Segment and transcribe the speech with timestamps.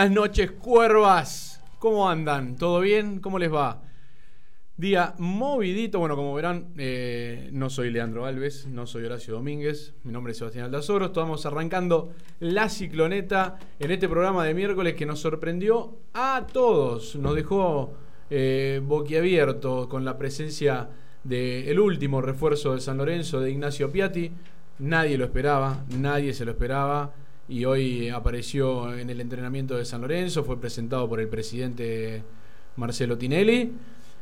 [0.00, 1.62] Buenas noches, cuervas.
[1.78, 2.56] ¿Cómo andan?
[2.56, 3.20] ¿Todo bien?
[3.20, 3.82] ¿Cómo les va?
[4.74, 5.98] Día movidito.
[5.98, 9.92] Bueno, como verán, eh, no soy Leandro Alves, no soy Horacio Domínguez.
[10.04, 11.04] Mi nombre es Sebastián Aldazoro.
[11.04, 17.16] Estamos arrancando la cicloneta en este programa de miércoles que nos sorprendió a todos.
[17.16, 17.92] Nos dejó
[18.30, 20.88] eh, boquiabierto con la presencia
[21.24, 24.32] del último refuerzo de San Lorenzo, de Ignacio Piatti.
[24.78, 27.12] Nadie lo esperaba, nadie se lo esperaba
[27.50, 32.22] y hoy apareció en el entrenamiento de San Lorenzo, fue presentado por el presidente
[32.76, 33.72] Marcelo Tinelli.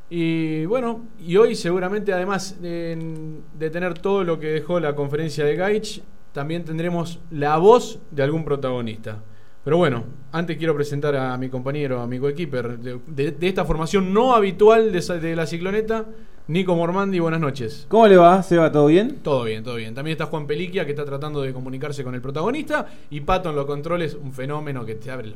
[0.08, 5.56] Y bueno, y hoy seguramente además de, tener todo lo que dejó la conferencia de
[5.56, 6.00] Gaich,
[6.32, 9.22] también tendremos la voz de algún protagonista.
[9.62, 13.66] Pero bueno, antes quiero presentar a mi compañero, a mi coequiper de, de, de esta
[13.66, 16.06] formación no habitual de, de la cicloneta,
[16.48, 17.84] Nico Mormandi, buenas noches.
[17.90, 18.42] ¿Cómo le va?
[18.42, 18.72] ¿Seba?
[18.72, 19.18] ¿Todo bien?
[19.22, 19.94] Todo bien, todo bien.
[19.94, 22.86] También está Juan Peliquia, que está tratando de comunicarse con el protagonista.
[23.10, 25.34] Y Pato en los controles, un fenómeno que te abre el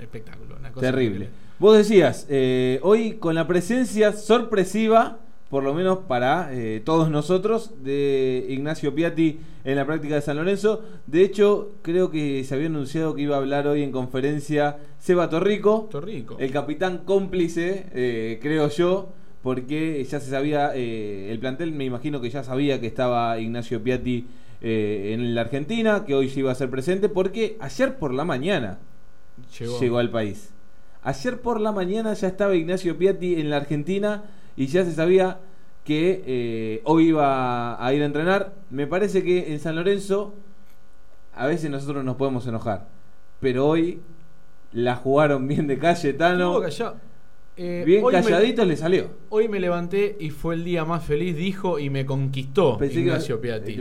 [0.00, 0.56] espectáculo.
[0.58, 1.28] Una cosa Terrible.
[1.58, 5.18] Vos decías, eh, hoy con la presencia sorpresiva,
[5.50, 10.38] por lo menos para eh, todos nosotros, de Ignacio Piatti en la práctica de San
[10.38, 10.82] Lorenzo.
[11.06, 15.28] De hecho, creo que se había anunciado que iba a hablar hoy en conferencia Seba
[15.28, 16.38] Torrico, Torrico.
[16.38, 19.10] el capitán cómplice, eh, creo yo
[19.44, 23.82] porque ya se sabía, eh, el plantel me imagino que ya sabía que estaba Ignacio
[23.82, 24.26] Piatti
[24.62, 28.24] eh, en la Argentina, que hoy se iba a ser presente, porque ayer por la
[28.24, 28.78] mañana
[29.58, 29.78] llegó.
[29.78, 29.98] llegó.
[29.98, 30.54] al país.
[31.02, 34.24] Ayer por la mañana ya estaba Ignacio Piatti en la Argentina
[34.56, 35.40] y ya se sabía
[35.84, 38.54] que eh, hoy iba a ir a entrenar.
[38.70, 40.32] Me parece que en San Lorenzo
[41.34, 42.88] a veces nosotros nos podemos enojar,
[43.40, 44.00] pero hoy
[44.72, 46.62] la jugaron bien de calle, Tano.
[47.56, 49.10] Eh, Bien calladito me, le salió.
[49.28, 53.40] Hoy me levanté y fue el día más feliz, dijo, y me conquistó Pensé Ignacio
[53.40, 53.80] que, Piatti.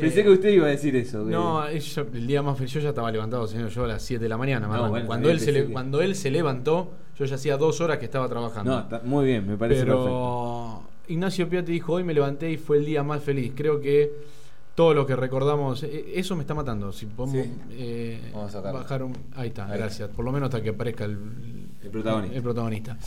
[0.00, 1.26] Pensé eh, que usted iba a decir eso.
[1.26, 1.32] Que...
[1.32, 4.22] No, yo, el día más feliz, yo ya estaba levantado, señor, yo a las 7
[4.22, 4.66] de la mañana.
[4.66, 7.98] No, bueno, cuando, él se le, cuando él se levantó, yo ya hacía dos horas
[7.98, 8.72] que estaba trabajando.
[8.72, 11.12] No, está, muy bien, me parece Pero perfecto.
[11.12, 13.52] Ignacio Piatti dijo, hoy me levanté y fue el día más feliz.
[13.54, 14.10] Creo que
[14.74, 16.92] todo lo que recordamos, eso me está matando.
[16.92, 17.52] Si podemos sí.
[17.72, 19.12] eh, Vamos a bajar un...
[19.34, 20.08] Ahí está, ahí gracias.
[20.10, 21.16] Por lo menos hasta que aparezca el,
[21.86, 22.36] el protagonista.
[22.36, 22.98] El protagonista.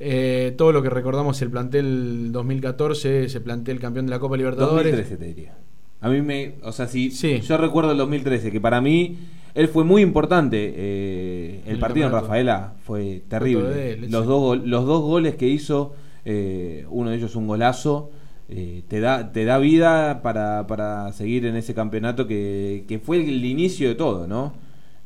[0.00, 4.92] Eh, todo lo que recordamos el plantel 2014, ese plantel campeón de la Copa Libertadores.
[4.92, 5.56] 2013 te diría.
[6.00, 7.40] A mí me, o sea, si sí.
[7.40, 9.16] yo recuerdo el 2013, que para mí
[9.54, 10.74] él fue muy importante.
[10.76, 13.92] Eh, el, el, partido en Rafaela fue terrible.
[13.92, 14.28] Él, los, sí.
[14.28, 18.10] dos, los dos goles que hizo, eh, uno de ellos un golazo,
[18.48, 23.16] eh, te, da, te da vida para, para seguir en ese campeonato que, que fue
[23.16, 24.52] el, inicio de todo, ¿no?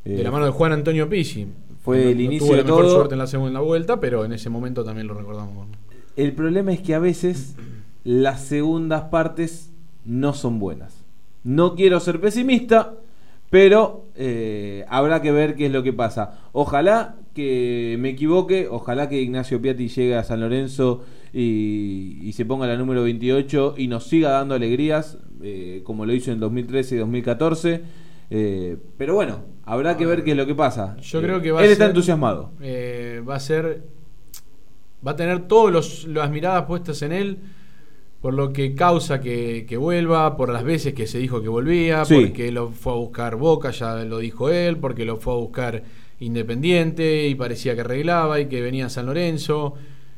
[0.03, 1.45] de la mano de Juan Antonio Pizzi
[1.89, 2.95] fue no, el inicio tuvo la mejor todo.
[2.95, 5.67] suerte en la segunda vuelta, pero en ese momento también lo recordamos.
[6.15, 7.55] El problema es que a veces
[8.03, 9.71] las segundas partes
[10.05, 11.03] no son buenas.
[11.43, 12.93] No quiero ser pesimista,
[13.49, 16.39] pero eh, habrá que ver qué es lo que pasa.
[16.51, 21.03] Ojalá que me equivoque, ojalá que Ignacio Piatti llegue a San Lorenzo
[21.33, 26.13] y, y se ponga la número 28 y nos siga dando alegrías, eh, como lo
[26.13, 27.81] hizo en 2013 y 2014.
[28.29, 30.95] Eh, pero bueno, habrá que ver qué es lo que pasa.
[30.97, 32.51] Yo creo que va Él a está ser, entusiasmado.
[32.61, 33.83] Eh, va a ser.
[35.05, 37.37] Va a tener todas las miradas puestas en él.
[38.21, 42.03] Por lo que causa que, que, vuelva, por las veces que se dijo que volvía,
[42.03, 42.15] Sí.
[42.25, 45.83] porque lo fue a buscar Boca, ya lo dijo él, porque lo fue a buscar
[46.21, 49.75] Independiente y parecía que arreglaba y que venía a San Lorenzo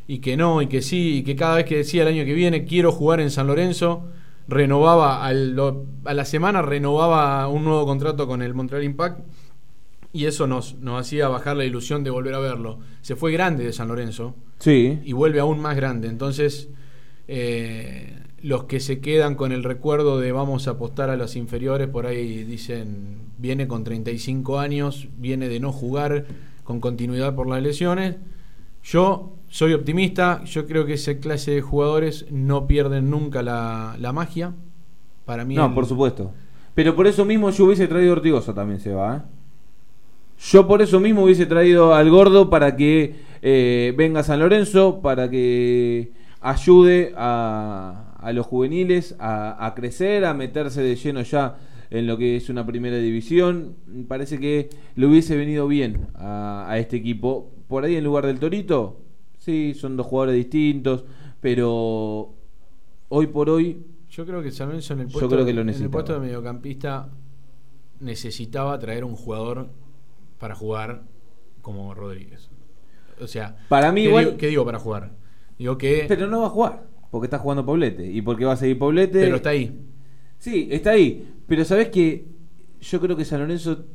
[0.07, 2.33] y que no, y que sí, y que cada vez que decía el año que
[2.33, 4.07] viene quiero jugar en San Lorenzo,
[4.51, 5.57] renovaba al,
[6.05, 9.21] a la semana renovaba un nuevo contrato con el Montreal Impact
[10.13, 12.79] y eso nos, nos hacía bajar la ilusión de volver a verlo.
[13.01, 14.99] Se fue grande de San Lorenzo Sí.
[15.05, 16.09] y vuelve aún más grande.
[16.09, 16.69] Entonces,
[17.29, 21.87] eh, los que se quedan con el recuerdo de vamos a apostar a los inferiores,
[21.87, 26.25] por ahí dicen, viene con 35 años, viene de no jugar
[26.65, 28.17] con continuidad por las lesiones.
[28.83, 34.13] Yo soy optimista, yo creo que esa clase de jugadores no pierden nunca la, la
[34.13, 34.53] magia.
[35.25, 36.31] Para mí, No, el- por supuesto.
[36.73, 39.17] Pero por eso mismo yo hubiese traído a Ortigosa también, se va.
[39.17, 39.21] ¿eh?
[40.39, 45.29] Yo por eso mismo hubiese traído al gordo para que eh, venga San Lorenzo, para
[45.29, 51.57] que ayude a, a los juveniles a, a crecer, a meterse de lleno ya
[51.91, 53.75] en lo que es una primera división.
[54.07, 57.51] Parece que le hubiese venido bien a, a este equipo.
[57.67, 59.00] Por ahí en lugar del Torito,
[59.41, 61.03] sí, son dos jugadores distintos,
[61.39, 62.33] pero
[63.09, 65.61] hoy por hoy Yo creo que San Lorenzo en el Yo puesto, creo que lo
[65.61, 65.91] en el necesitaba.
[65.91, 67.09] puesto de mediocampista
[67.99, 69.69] necesitaba traer un jugador
[70.39, 71.03] para jugar
[71.61, 72.49] como Rodríguez.
[73.21, 75.11] O sea, Para mí ¿qué, igual- digo, qué digo para jugar?
[75.57, 78.05] Digo que Pero no va a jugar, porque está jugando Poblete.
[78.11, 79.19] Y porque va a seguir Poblete.
[79.21, 79.79] pero está ahí.
[80.39, 81.31] Sí, está ahí.
[81.47, 82.25] Pero sabes que
[82.81, 83.85] yo creo que San Lorenzo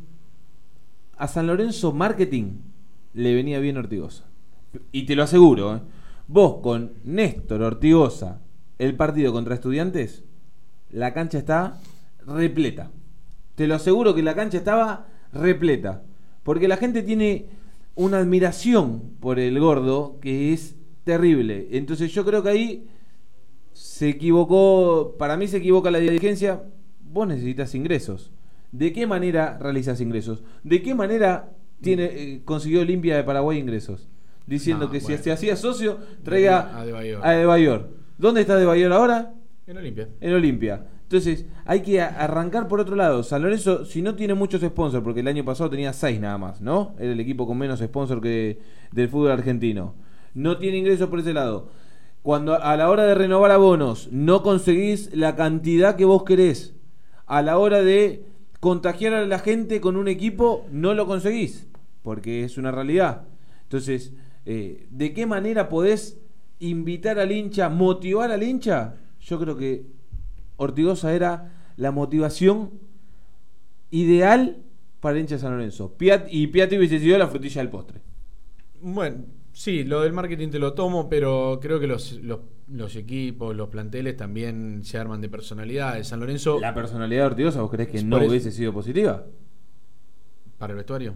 [1.19, 2.58] a San Lorenzo Marketing
[3.14, 4.25] le venía bien Ortigosa.
[4.93, 5.81] Y te lo aseguro, ¿eh?
[6.29, 8.41] vos con Néstor Ortigosa,
[8.79, 10.25] el partido contra estudiantes,
[10.91, 11.81] la cancha está
[12.27, 12.91] repleta.
[13.55, 16.03] Te lo aseguro que la cancha estaba repleta.
[16.43, 17.47] Porque la gente tiene
[17.95, 21.69] una admiración por el gordo que es terrible.
[21.73, 22.87] Entonces yo creo que ahí
[23.73, 26.63] se equivocó, para mí se equivoca la dirigencia,
[27.01, 28.33] vos necesitas ingresos.
[28.73, 30.43] ¿De qué manera realizas ingresos?
[30.63, 34.09] ¿De qué manera tiene, eh, consiguió Olimpia de Paraguay ingresos?
[34.46, 35.16] Diciendo No, que bueno.
[35.16, 37.20] si se hacía socio, traiga A De Bayor.
[37.26, 37.90] a De Bayor.
[38.19, 39.34] ¿Dónde está De Bayor ahora?
[39.66, 40.08] En Olimpia.
[40.20, 40.87] En Olimpia.
[41.02, 43.22] Entonces, hay que arrancar por otro lado.
[43.22, 46.60] San Lorenzo, si no tiene muchos sponsors, porque el año pasado tenía seis nada más,
[46.60, 46.94] ¿no?
[46.98, 48.58] Era el equipo con menos sponsor que
[48.93, 49.94] del fútbol argentino.
[50.34, 51.70] No tiene ingresos por ese lado.
[52.22, 56.75] Cuando a la hora de renovar abonos no conseguís la cantidad que vos querés,
[57.26, 58.25] a la hora de
[58.58, 61.69] contagiar a la gente con un equipo, no lo conseguís,
[62.02, 63.22] porque es una realidad.
[63.62, 64.12] Entonces,
[64.46, 66.19] eh, ¿de qué manera podés
[66.58, 68.94] invitar al hincha, motivar al hincha?
[69.20, 69.87] Yo creo que
[70.56, 72.70] Ortigosa era la motivación
[73.90, 74.56] ideal
[75.00, 75.93] para el hincha de San Lorenzo.
[75.96, 78.00] Piat, y Piatti hubiese sido la frutilla del postre.
[78.81, 83.54] Bueno, sí, lo del marketing te lo tomo, pero creo que los, los, los equipos,
[83.54, 86.08] los planteles también se arman de personalidades.
[86.08, 88.28] San Lorenzo, La personalidad de Ortigosa, ¿vos crees que no eso.
[88.28, 89.26] hubiese sido positiva?
[90.58, 91.14] para el vestuario,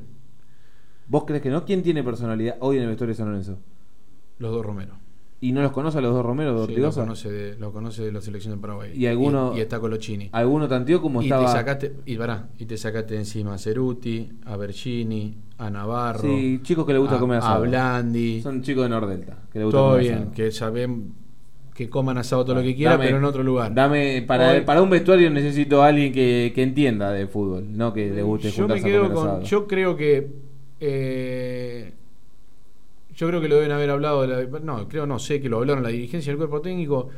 [1.10, 1.64] ¿Vos crees que no?
[1.66, 3.58] ¿Quién tiene personalidad hoy en el vestuario de San Lorenzo?
[4.38, 4.94] los dos Romero.
[5.42, 8.02] ¿Y no los conoce a los dos Romeros de Sí, lo, conoce de, lo conoce
[8.04, 8.92] de la selección de Paraguay.
[8.94, 10.28] Y alguno- Y, está Colochini.
[10.32, 11.44] ¿Alguno tanteó como Y estaba?
[11.46, 16.60] te sacaste, y pará, y te sacaste encima a Ceruti, a Bergini, a Navarro, Sí,
[16.62, 17.62] chicos que le gusta a, comer a asado.
[17.62, 18.40] Blandi.
[18.42, 19.38] Son chicos de Nordelta.
[19.52, 20.32] Que le gusta todo comer bien, asado.
[20.32, 21.12] que saben
[21.74, 23.74] que coman asado todo lo que quieran, pero en otro lugar.
[23.74, 27.92] Dame, para, Hoy- para un vestuario necesito a alguien que, que entienda de fútbol, no
[27.94, 29.26] que le guste yo me a quedo comer con.
[29.28, 29.42] asado.
[29.42, 30.49] Yo creo que.
[30.80, 31.92] Eh,
[33.14, 34.22] yo creo que lo deben haber hablado.
[34.26, 37.08] de la- no, creo, no sé que lo hablaron la dirigencia del cuerpo técnico.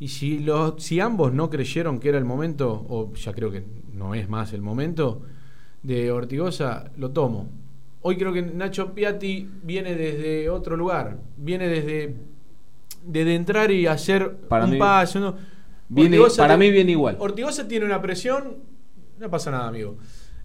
[0.00, 3.62] Y si, los, si ambos no creyeron que era el momento, o ya creo que
[3.94, 5.22] no es más el momento,
[5.82, 7.48] de Ortigosa, lo tomo.
[8.02, 11.18] Hoy creo que Nacho Piatti viene desde otro lugar.
[11.36, 12.14] Viene desde.
[13.04, 15.20] Desde entrar y hacer Para un mí- paso.
[15.20, 15.34] ¿no?
[15.88, 17.16] Viene- Ortigosa para te- mí viene igual.
[17.18, 18.56] Ortigosa tiene una presión.
[19.18, 19.96] No pasa nada, amigo.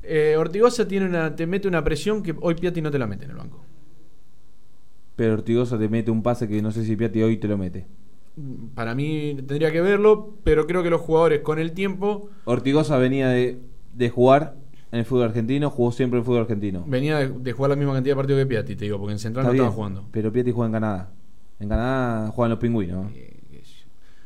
[0.07, 3.25] Eh, Ortigosa tiene una, te mete una presión que hoy Piatti no te la mete
[3.25, 3.63] en el banco.
[5.15, 7.88] Pero Ortigosa te mete un pase que no sé si Piatti hoy te lo mete.
[8.74, 13.29] Para mí tendría que verlo, pero creo que los jugadores con el tiempo Ortigosa venía
[13.29, 13.59] de,
[13.93, 14.55] de jugar
[14.91, 16.83] en el fútbol argentino, jugó siempre en el fútbol argentino.
[16.85, 19.19] venía de, de jugar la misma cantidad de partidos que Piatti, te digo, porque en
[19.19, 20.05] Central Está no bien, estaba jugando.
[20.12, 21.12] Pero Piatti juega en Canadá.
[21.62, 23.05] En Canadá juegan los pingüinos.
[23.05, 23.09] ¿no?
[23.15, 23.31] Eh,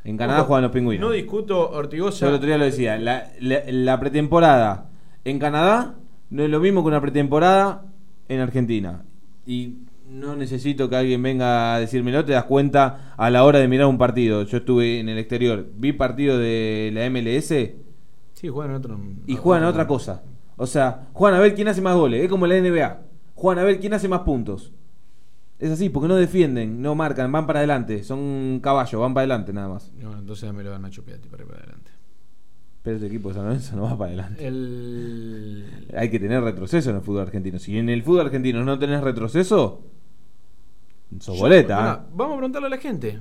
[0.05, 1.07] En Canadá juegan los pingüinos.
[1.07, 2.21] No discuto Ortigosa.
[2.25, 4.88] Yo el otro día lo decía, la, la- la pretemporada
[5.29, 5.95] en Canadá
[6.29, 7.85] no es lo mismo que una pretemporada
[8.27, 9.03] en Argentina.
[9.45, 9.75] Y
[10.09, 13.87] no necesito que alguien venga a decírmelo, te das cuenta a la hora de mirar
[13.87, 14.43] un partido.
[14.43, 17.53] Yo estuve en el exterior, vi partidos de la MLS
[18.33, 18.99] Sí, juegan otro.
[19.27, 20.23] y juegan a otra cosa.
[20.55, 22.99] O sea, juegan a ver quién hace más goles, es como la NBA.
[23.35, 24.73] Juegan a ver quién hace más puntos.
[25.59, 29.51] Es así, porque no defienden, no marcan, van para adelante, son caballos, van para adelante
[29.51, 29.91] nada más.
[30.01, 31.78] No, entonces me lo da Nacho Piatti para ir para adelante.
[32.81, 34.47] Pero este equipo de San Lorenzo no va para adelante.
[34.47, 35.65] El.
[35.95, 37.59] Hay que tener retroceso en el fútbol argentino.
[37.59, 39.81] Si en el fútbol argentino no tenés retroceso,
[41.19, 42.03] sos Yo- boleta.
[42.05, 42.07] ¿eh?
[42.13, 43.19] Vamos a preguntarle a la gente.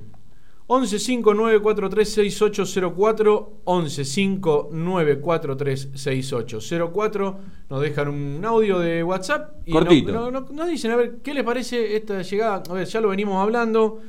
[0.70, 7.38] 11 5943 6804 11 5943 6804
[7.70, 10.12] Nos dejan un audio de WhatsApp y Cortito.
[10.12, 12.62] no- no- no- nos dicen a ver qué les parece esta llegada.
[12.68, 14.00] A ver, ya lo venimos hablando.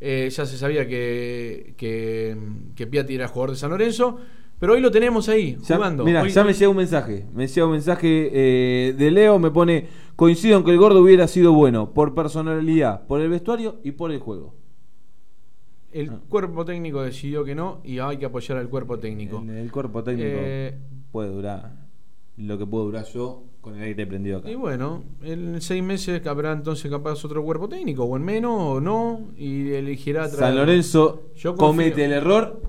[0.00, 2.36] eh, ya se sabía que, que,
[2.76, 4.18] que Piatti era jugador de San Lorenzo.
[4.58, 6.04] Pero hoy lo tenemos ahí, jugando.
[6.04, 7.26] mira, ya me hoy- llega un mensaje.
[7.32, 9.38] Me llega un mensaje eh, de Leo.
[9.38, 9.86] Me pone:
[10.16, 14.10] Coincido en que el gordo hubiera sido bueno por personalidad, por el vestuario y por
[14.10, 14.54] el juego.
[15.90, 16.20] el Ah.
[16.28, 19.42] cuerpo técnico decidió que no y hay que apoyar al cuerpo técnico.
[19.42, 20.76] El, el cuerpo técnico Eh,
[21.10, 21.72] puede durar
[22.36, 24.50] lo que puedo durar yo con el aire prendido acá.
[24.50, 28.80] Y bueno, en seis meses habrá entonces capaz otro cuerpo técnico, o en menos, o
[28.82, 32.60] no, y elegirá San Lorenzo Yo comete el error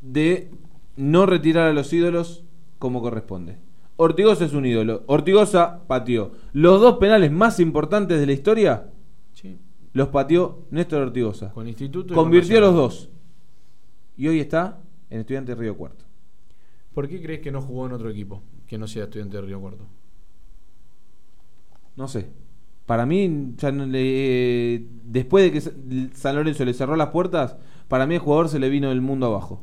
[0.00, 0.50] de
[0.96, 2.44] no retirar a los ídolos
[2.78, 3.58] como corresponde.
[3.96, 5.02] Ortigosa es un ídolo.
[5.06, 6.32] Ortigosa pateó.
[6.52, 8.90] Los dos penales más importantes de la historia
[9.32, 9.58] Sí,
[9.92, 11.52] los pateó Néstor Ortigosa.
[11.52, 12.14] con Instituto.
[12.14, 13.08] con Convirtió a los dos.
[14.16, 14.78] Y hoy está
[15.10, 16.04] en Estudiante Río Cuarto.
[16.94, 19.60] ¿Por qué crees que no jugó en otro equipo que no sea estudiante de Río
[19.60, 19.84] Cuarto?
[21.96, 22.28] No sé.
[22.86, 25.72] Para mí, ya no le- después de que Sa-
[26.14, 27.56] San Lorenzo le cerró las puertas,
[27.88, 29.62] para mí el jugador se le vino del mundo abajo.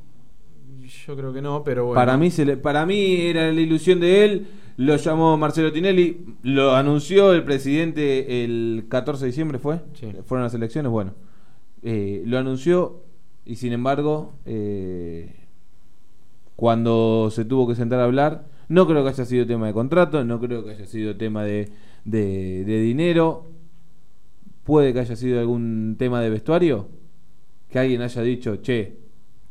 [1.06, 1.96] Yo creo que no, pero bueno.
[2.00, 6.26] Para mí se le- para mí era la ilusión de él, Lo llamó Marcelo Tinelli,
[6.44, 9.82] lo anunció el presidente el 14 de diciembre, ¿fue?
[9.94, 10.08] Sí.
[10.26, 11.16] Fueron las elecciones, bueno.
[11.84, 13.02] Eh, lo anunció
[13.46, 15.36] y sin embargo, eh,
[16.56, 20.24] cuando se tuvo que sentar a hablar, no creo que haya sido tema de contrato,
[20.24, 21.70] no creo que haya sido tema de,
[22.06, 23.48] de- de dinero,
[24.64, 26.88] puede que haya sido algún tema de vestuario,
[27.70, 28.98] que alguien haya dicho, che,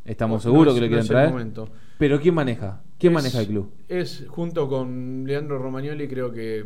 [0.09, 1.31] estamos No seguros es- que le no quieren el traer.
[1.31, 1.69] momento.
[1.99, 2.83] Pero ¿quién maneja?
[2.99, 3.71] ¿Quién Es- maneja el club?
[3.89, 6.65] Es, junto con Leandro Romagnoli, creo que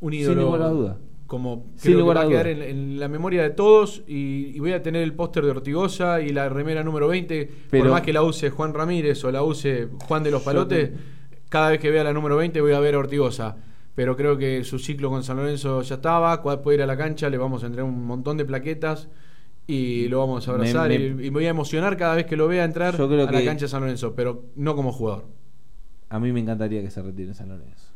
[0.00, 0.42] un Sin ídolo.
[0.42, 0.98] lugar a duda.
[1.26, 4.52] Como Sin creo que lugar va a quedar en, en la memoria de todos y,
[4.54, 7.50] y voy a tener el póster de Ortigosa y la remera número 20.
[7.70, 10.90] Pero- por más que la use Juan Ramírez o la use Juan de los Palotes,
[11.48, 13.56] cada vez que vea la número 20 voy a ver a Ortigosa.
[13.94, 16.40] Pero creo que su ciclo con San Lorenzo ya estaba.
[16.42, 19.08] Cuando puede ir a la cancha, le vamos a entregar un montón de plaquetas
[19.66, 20.88] y lo vamos a abrazar.
[20.88, 23.28] me- y, y me voy a emocionar cada vez que lo vea entrar Yo creo
[23.28, 25.24] a la cancha de San Lorenzo, pero no como jugador.
[26.08, 27.86] A mí me encantaría que se retire San Lorenzo.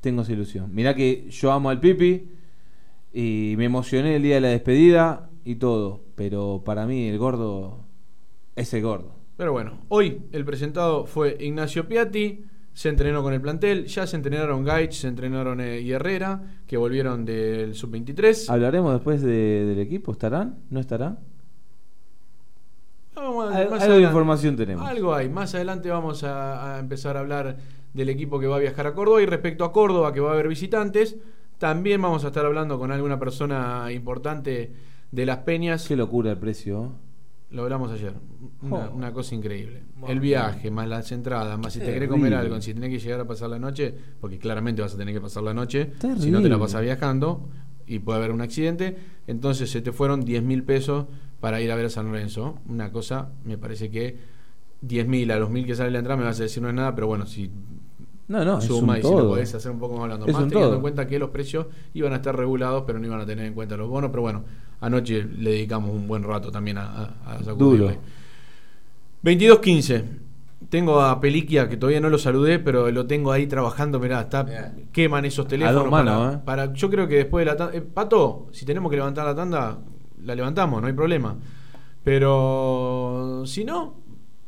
[0.00, 0.72] Tengo esa ilusión.
[0.74, 2.28] Mirá que yo amo al Pipi
[3.12, 6.04] y me emocioné el día de la despedida y todo.
[6.14, 7.80] Pero para mí el gordo
[8.54, 9.16] es el gordo.
[9.36, 12.44] Pero bueno, hoy el presentado fue Ignacio Piatti,
[12.78, 16.76] se entrenó con el plantel, ya se entrenaron Gaich, se entrenaron eh, y Herrera, que
[16.76, 18.48] volvieron del sub-23.
[18.48, 20.12] ¿Hablaremos después de- del equipo?
[20.12, 20.58] ¿Estarán?
[20.70, 20.78] ¿No
[23.42, 24.86] Al- más algo de información tenemos.
[24.88, 25.28] Algo hay.
[25.28, 27.56] Más adelante vamos a, a empezar a hablar
[27.94, 30.34] del equipo que va a viajar a Córdoba y respecto a Córdoba, que va a
[30.34, 31.16] haber visitantes,
[31.58, 34.72] también vamos a estar hablando con alguna persona importante
[35.10, 35.88] de las Peñas.
[35.88, 36.92] Qué locura el precio.
[37.50, 38.12] Lo hablamos ayer.
[38.60, 38.94] Una, Oh.
[38.94, 39.82] una cosa increíble.
[40.06, 43.20] El viaje, más las entradas, más si te querés comer algo, si tenés que llegar
[43.20, 46.42] a pasar la noche, porque claramente vas a tener que pasar la noche, si no
[46.42, 47.48] te la pasas viajando
[47.86, 51.06] y puede haber un accidente, entonces se te fueron 10 mil pesos
[51.40, 52.58] para ir a ver a San Lorenzo.
[52.68, 54.16] Una cosa, me parece que
[54.82, 56.74] 10 mil a los mil que sale la entrada me vas a decir no es
[56.74, 57.50] nada, pero bueno, si
[58.28, 60.32] No, no, es suma un y si lo podés hacer un poco más hablando Es
[60.34, 60.74] más, teniendo todo.
[60.76, 63.54] en cuenta que los precios iban a estar regulados, pero no iban a tener en
[63.54, 64.10] cuenta los bonos.
[64.10, 64.44] Pero bueno,
[64.80, 67.86] anoche le dedicamos un buen rato también a, a, a sacudirle.
[67.86, 67.98] Duro.
[69.24, 70.04] 22-15.
[70.68, 73.98] Tengo a Peliquia, que todavía no lo saludé, pero lo tengo ahí trabajando.
[73.98, 74.74] Mirá, está, Mirá.
[74.92, 75.82] queman esos teléfonos.
[75.84, 76.40] dos manos, para, ¿eh?
[76.44, 77.74] para- yo creo que después de la tanda.
[77.76, 79.78] eh, Pato, si tenemos que levantar la tanda,
[80.24, 81.36] la levantamos, no hay problema.
[82.04, 83.94] Pero si no,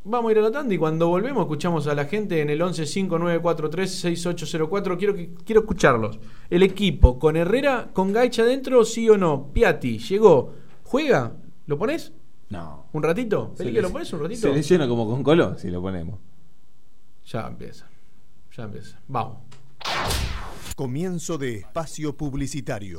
[0.05, 2.61] vamos a ir a la tanda y cuando volvemos escuchamos a la gente en el
[2.63, 4.99] 11 5943 6804.
[4.99, 6.19] Quiero, que, quiero escucharlos.
[6.49, 9.49] El equipo con Herrera, con Gaicha adentro, sí o no.
[9.53, 10.53] Piatti, llegó,
[10.85, 11.33] juega,
[11.67, 12.13] ¿lo pones?
[12.49, 12.87] No.
[12.93, 13.55] ¿Un ratito?
[13.57, 14.41] Peliquia, le- ¿lo pones un ratito?
[14.41, 16.19] Se lesiona como con Colón si lo ponemos.
[17.27, 17.87] Ya empieza.
[18.57, 18.99] Ya empieza.
[19.07, 19.39] Vamos.
[20.75, 22.99] Comienzo de espacio publicitario.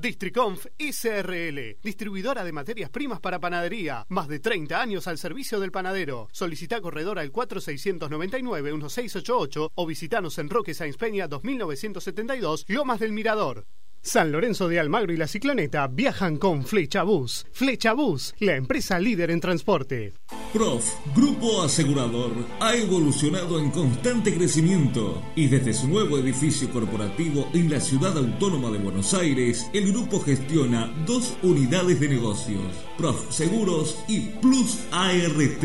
[0.00, 4.06] Districonf SRL, distribuidora de materias primas para panadería.
[4.08, 6.28] Más de 30 años al servicio del panadero.
[6.30, 13.66] Solicita corredor al 4699-1688 o visitanos en Roque Sáenz Peña 2972, Lomas del Mirador.
[14.08, 17.44] San Lorenzo de Almagro y la Cicloneta viajan con Flecha Bus.
[17.52, 20.14] Flecha Bus, la empresa líder en transporte.
[20.50, 27.70] Prof, Grupo Asegurador, ha evolucionado en constante crecimiento y desde su nuevo edificio corporativo en
[27.70, 32.64] la ciudad autónoma de Buenos Aires, el grupo gestiona dos unidades de negocios,
[32.96, 35.64] Prof Seguros y Plus ART.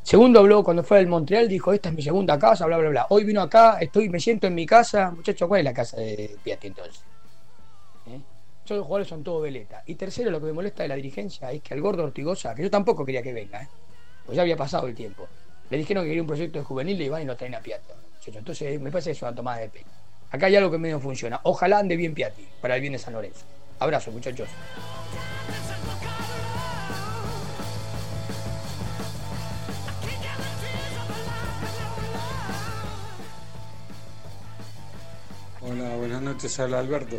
[0.03, 3.07] Segundo habló cuando fue al Montreal, dijo, esta es mi segunda casa, bla, bla, bla.
[3.09, 5.11] Hoy vino acá, estoy, me siento en mi casa.
[5.11, 7.01] Muchachos, ¿cuál es la casa de Piatti entonces?
[8.09, 8.21] ¿Eh?
[8.67, 9.85] Todos los jugadores son todo veleta.
[9.87, 12.65] Y tercero, lo que me molesta de la dirigencia es que al gordo Ortigosa, que
[12.65, 13.69] yo tampoco quería que venga, ¿eh?
[14.27, 15.27] pues ya había pasado el tiempo.
[15.71, 18.01] Le dijeron que quería un proyecto de juvenil y van y no traen a Piatti.
[18.27, 19.87] Entonces me parece que es una tomada de pelo.
[20.31, 21.41] Acá hay algo que medio funciona.
[21.45, 23.45] Ojalá ande bien Piatti para el bien de San Lorenzo.
[23.79, 24.49] Abrazo, muchachos.
[35.63, 37.17] Hola, buenas noches, habla Alberto.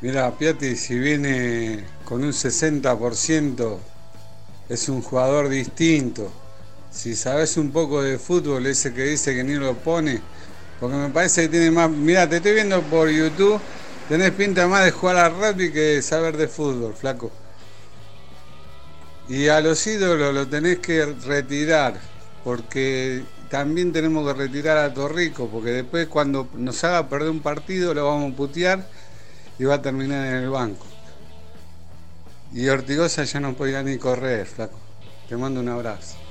[0.00, 3.78] Mira, Piatti, si viene con un 60%,
[4.68, 6.30] es un jugador distinto.
[6.94, 10.20] Si sabes un poco de fútbol, ese que dice que ni lo pone,
[10.78, 11.90] porque me parece que tiene más.
[11.90, 13.60] Mira, te estoy viendo por YouTube,
[14.08, 17.32] tenés pinta más de jugar al rugby que de saber de fútbol, flaco.
[19.28, 21.98] Y a los ídolos lo tenés que retirar,
[22.44, 27.92] porque también tenemos que retirar a Torrico, porque después cuando nos haga perder un partido
[27.92, 28.88] lo vamos a putear
[29.58, 30.86] y va a terminar en el banco.
[32.52, 34.78] Y Ortigosa ya no podía ni correr, flaco.
[35.28, 36.23] Te mando un abrazo.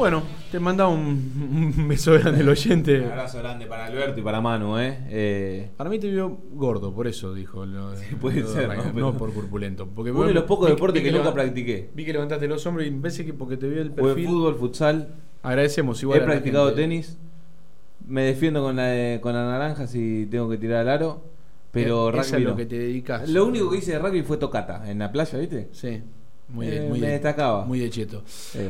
[0.00, 3.00] Bueno, te manda un, un beso grande el oyente.
[3.02, 4.96] Un abrazo grande para Alberto y para Manu, ¿eh?
[5.10, 7.66] Eh, Para mí te vio gordo, por eso dijo.
[7.66, 9.12] Lo, de- puede lo de ser, ¿no?
[9.18, 9.86] por corpulento.
[9.86, 11.90] Porque Uno de los pocos vi- deportes que nunca practiqué.
[11.94, 14.26] Vi que levantaste los hombros y parece que porque te vio el Jugué perfil.
[14.26, 15.08] fútbol, futsal.
[15.42, 16.18] Agradecemos igual.
[16.18, 16.80] He a practicado gente.
[16.82, 17.18] tenis.
[18.08, 21.22] Me defiendo con la, de- con la naranja si tengo que tirar al aro.
[21.72, 22.56] Pero rugby es lo no.
[22.56, 23.28] que te dedicas.
[23.28, 25.68] Lo único que hice de rugby fue tocata en la playa, ¿viste?
[25.72, 26.02] Sí.
[26.52, 27.64] Muy, Eh, muy me destacaba.
[27.64, 28.22] Muy de cheto.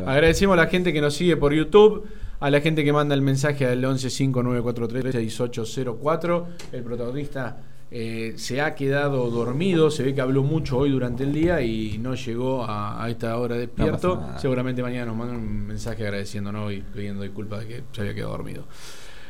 [0.07, 2.07] Agradecemos a la gente que nos sigue por YouTube,
[2.41, 6.45] a la gente que manda el mensaje al 1159436804.
[6.73, 7.59] El protagonista
[7.91, 11.99] eh, se ha quedado dormido, se ve que habló mucho hoy durante el día y
[11.99, 14.23] no llegó a, a esta hora despierto.
[14.39, 18.33] Seguramente mañana nos manda un mensaje agradeciéndonos y pidiendo disculpas de que se había quedado
[18.33, 18.65] dormido.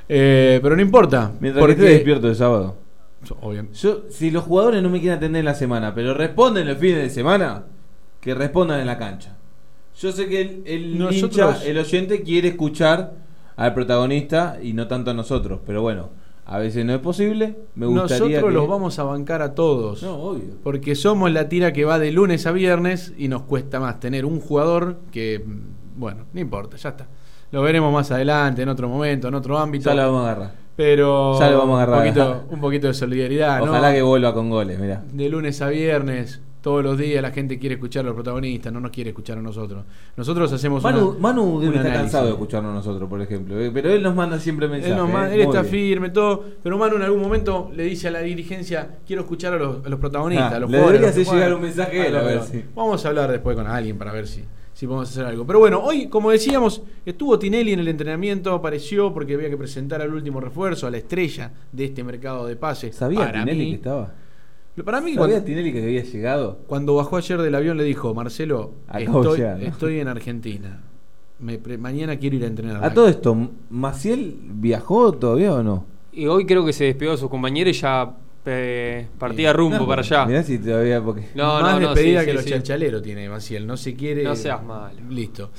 [0.08, 1.32] Eh, pero no importa.
[1.40, 2.76] Mientras que esté despierto el sábado.
[3.74, 7.02] Yo, si los jugadores no me quieren atender en la semana, pero responden los fines
[7.02, 7.64] de semana,
[8.20, 9.36] que respondan en la cancha.
[9.98, 13.12] Yo sé que el, el Nosotros- hincha, el oyente quiere escuchar
[13.56, 16.08] al protagonista y no tanto a nosotros, pero bueno,
[16.46, 17.56] a veces no es posible.
[17.74, 20.02] Me gustaría Nosotros que- los vamos a bancar a todos.
[20.02, 20.54] No, obvio.
[20.62, 24.24] Porque somos la tira que va de lunes a viernes y nos cuesta más tener
[24.24, 25.44] un jugador que,
[25.96, 27.06] bueno, no importa, ya está.
[27.52, 29.90] Lo veremos más adelante, en otro momento, en otro ámbito.
[29.90, 30.54] Ya lo vamos a agarrar.
[30.76, 32.06] Pero Ya lo vamos a agarrar.
[32.06, 33.64] Un poquito, un poquito de solidaridad, ¿no?
[33.72, 35.02] Ojalá que vuelva con goles, mirá.
[35.12, 38.80] De lunes a viernes, todos los días la gente quiere escuchar a los protagonistas, no
[38.80, 39.84] nos quiere escuchar a nosotros.
[40.16, 43.58] Nosotros hacemos Manu, una- Manu debe estar cansado de escucharnos nosotros, por ejemplo.
[43.58, 44.92] eh, Pero él nos manda siempre mensajes.
[44.92, 45.72] Él, nos ma- eh, él está bien.
[45.72, 46.44] firme, todo.
[46.62, 49.88] Pero Manu en algún momento le dice a la dirigencia: Quiero escuchar a los, a
[49.88, 50.52] los protagonistas.
[50.52, 51.54] Ah, a los le jugadores, debería a hacer llegar juegan".
[51.54, 54.26] un mensaje a él, a ver si- Vamos a hablar después con alguien para ver
[54.26, 54.44] si,
[54.74, 55.46] si podemos hacer algo.
[55.46, 60.02] Pero bueno, hoy, como decíamos, estuvo Tinelli en el entrenamiento, apareció porque había que presentar
[60.02, 62.94] al último refuerzo, a la estrella de este mercado de pases.
[62.96, 63.70] ¿Sabía para Tinelli mí.
[63.70, 64.12] que estaba?
[64.84, 66.58] Para mí, ¿Sabía cuando, Tinelli que había llegado?
[66.66, 70.80] cuando bajó ayer del avión, le dijo: Marcelo, estoy, en Argentina.
[71.38, 72.84] Me pre- mañana quiero ir a entrenar.
[72.84, 73.36] A todo esto,
[73.70, 75.86] ¿Maciel viajó todavía o no?
[76.12, 78.14] Y hoy creo que se despidió de sus compañeros y ya
[78.44, 80.26] eh, partía rumbo No, para allá.
[80.26, 81.28] Mirá si todavía porque.
[81.34, 82.50] No, Más no, no, despedida sí, que sí, los sí.
[82.50, 83.66] chanchaleros tiene Maciel.
[83.66, 84.24] No se quiere.
[84.24, 84.98] No seas malo.
[85.08, 85.50] Listo.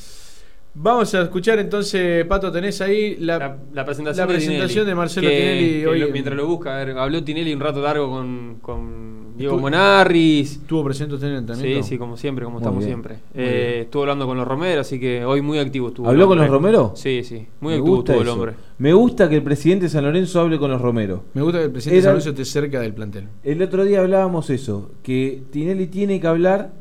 [0.73, 4.95] Vamos a escuchar entonces, Pato, tenés ahí la, La presentación, la de, presentación Tinelli, de
[4.95, 5.99] Marcelo que- Tinelli que hoy.
[5.99, 9.61] lo- mientras lo busca, a ver, habló Tinelli un rato largo con, con Diego Estuvo-
[9.63, 10.61] Monarris.
[10.65, 11.87] ¿Tuvo presente usted en el Sí, entrenamiento?
[11.87, 13.15] sí, como siempre, como Muy estamos bien, siempre.
[13.35, 16.07] Eh, estuvo hablando con los Romero, así que hoy muy activo estuvo.
[16.07, 16.47] ¿Habló con los.
[16.49, 16.93] Romero?
[16.95, 18.53] Sí, sí, muy Me activo gusta estuvo el hombre.
[18.77, 21.25] Me gusta que el presidente de San Lorenzo hable con los Romero.
[21.33, 23.27] Me gusta que el presidente de Era- San Lorenzo esté cerca del plantel.
[23.43, 26.71] El otro día hablábamos eso, que Tinelli tiene que hablar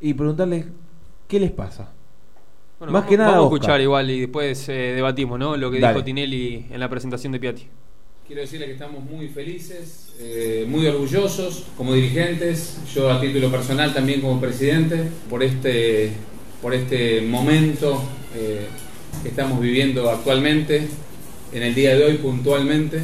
[0.00, 0.66] y preguntarles
[1.26, 1.90] qué les pasa.
[2.84, 5.56] Bueno, Más vamos- que nada, Vamos a escuchar igual y después eh, debatimos, ¿no?
[5.56, 5.94] Lo que Dale.
[5.94, 7.66] dijo Tinelli en la presentación de Piatti.
[8.26, 13.94] Quiero decirle que estamos muy felices, eh, muy orgullosos como dirigentes, yo a título personal
[13.94, 14.98] también como presidente,
[15.30, 16.12] por este,
[16.60, 18.02] por este momento
[18.36, 18.66] eh,
[19.22, 20.86] que estamos viviendo actualmente,
[21.54, 22.98] en el día de hoy puntualmente,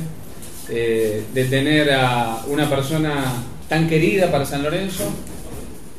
[0.69, 3.33] eh, de tener a una persona
[3.69, 5.05] tan querida para San Lorenzo,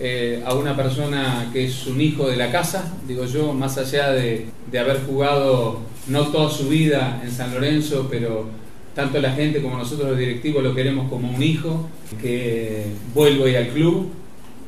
[0.03, 4.11] eh, a una persona que es un hijo de la casa, digo yo, más allá
[4.11, 8.47] de, haber jugado no toda su vida en San Lorenzo, pero
[8.95, 11.87] tanto la gente como nosotros los directivos lo queremos como un hijo,
[12.19, 14.07] que vuelvo al club.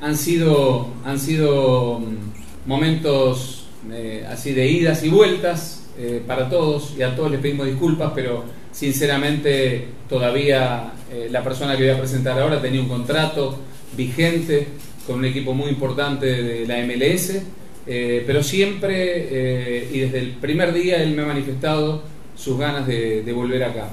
[0.02, 6.94] Han sido, han sido mm, momentos eh, así de idas y vueltas eh, para todos
[6.96, 10.92] y a todos les pedimos disculpas, pero sinceramente todavía
[11.32, 13.58] la persona que voy a presentar ahora tenía un contrato
[13.96, 14.68] vigente
[15.06, 17.42] con un equipo muy importante de la MLS,
[17.86, 22.04] eh, pero siempre eh, y desde el primer día él me ha manifestado
[22.36, 23.90] sus ganas de, de volver acá.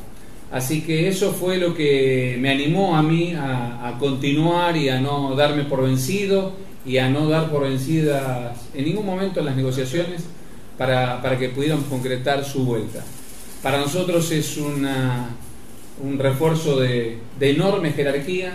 [0.52, 5.00] Así que eso fue lo que me animó a mí a, a continuar y a
[5.00, 6.52] no darme por vencido
[6.84, 10.24] y a no dar por vencidas en ningún momento en las negociaciones
[10.76, 13.04] para, para que pudiéramos concretar su vuelta.
[13.62, 15.28] Para nosotros es una,
[16.02, 18.54] un refuerzo de, de enorme jerarquía,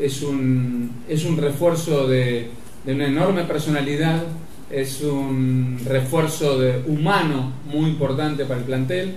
[0.00, 2.48] es un, es un refuerzo de,
[2.84, 4.22] de una enorme personalidad,
[4.70, 9.16] es un refuerzo de humano muy importante para el plantel.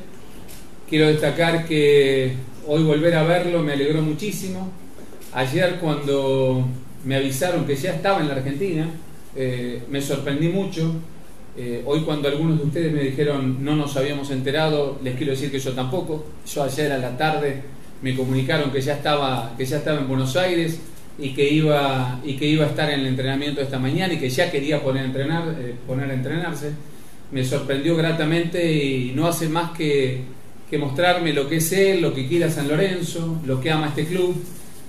[0.89, 2.33] Quiero destacar que
[2.67, 4.71] hoy volver a verlo me alegró muchísimo.
[5.33, 6.67] Ayer cuando
[7.05, 8.89] me avisaron que ya estaba en la Argentina,
[9.35, 10.93] eh, me sorprendí mucho.
[11.55, 15.49] Eh, hoy cuando algunos de ustedes me dijeron no nos habíamos enterado, les quiero decir
[15.51, 16.25] que yo tampoco.
[16.51, 17.61] Yo ayer a la tarde
[18.03, 20.77] me comunicaron que ya estaba, que ya estaba en Buenos Aires
[21.17, 24.29] y que iba y que iba a estar en el entrenamiento esta mañana y que
[24.29, 26.71] ya quería poner a entrenar, eh, poner a entrenarse.
[27.31, 30.21] Me sorprendió gratamente y no hace más que,
[30.77, 34.35] mostrarme lo que es él, lo que quiere San Lorenzo, lo que ama este club.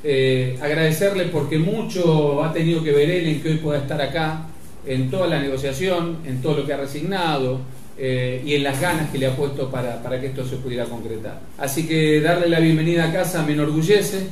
[0.03, 4.47] Eh, agradecerle porque mucho ha tenido que ver él en que hoy pueda estar acá,
[4.87, 7.61] en toda la negociación, en todo lo que ha resignado
[7.97, 10.85] eh, y en las ganas que le ha puesto para, para que esto se pudiera
[10.87, 11.41] concretar.
[11.59, 14.27] Así que darle la bienvenida a casa me enorgullece.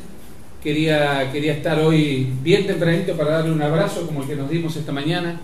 [0.62, 4.76] Quería, quería estar hoy bien tempranito para darle un abrazo como el que nos dimos
[4.76, 5.40] esta mañana,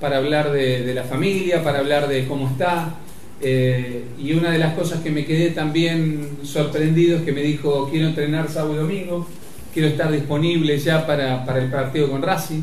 [0.00, 2.94] para hablar de, la familia, para hablar de cómo está.
[3.40, 7.88] Eh, y una de las cosas que me quedé también sorprendido es que me dijo,
[7.90, 9.26] quiero entrenar sábado y domingo,
[9.72, 12.62] quiero estar disponible ya para, para el partido con Racing.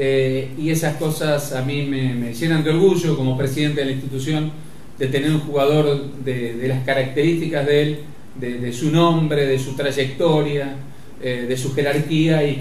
[0.00, 4.52] Eh, y esas cosas a mí me, llenan de orgullo como presidente de la institución
[4.96, 7.98] de tener un jugador de, las características de él,
[8.36, 10.76] de, su nombre, de su trayectoria,
[11.20, 12.56] eh, de su jerarquía y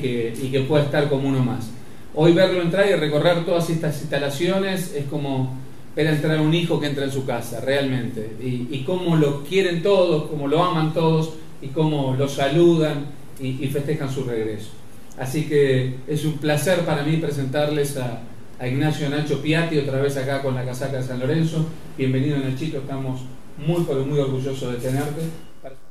[0.52, 1.70] que, pueda estar como uno más.
[2.16, 5.56] Hoy verlo entrar y recorrer todas estas instalaciones es como
[5.96, 8.32] ver entrar un hijo que entra en su casa, realmente.
[8.42, 13.06] Y, y cómo lo quieren todos, cómo lo aman todos y cómo lo saludan
[13.40, 14.70] y festejan su regreso.
[15.18, 18.20] Así que es un placer para mí presentarles a,
[18.60, 21.66] a Ignacio Nacho Piatti otra vez acá con la casaca de San Lorenzo.
[21.98, 23.22] Bienvenido Nachito, estamos
[23.58, 25.22] muy pero muy orgullosos de tenerte.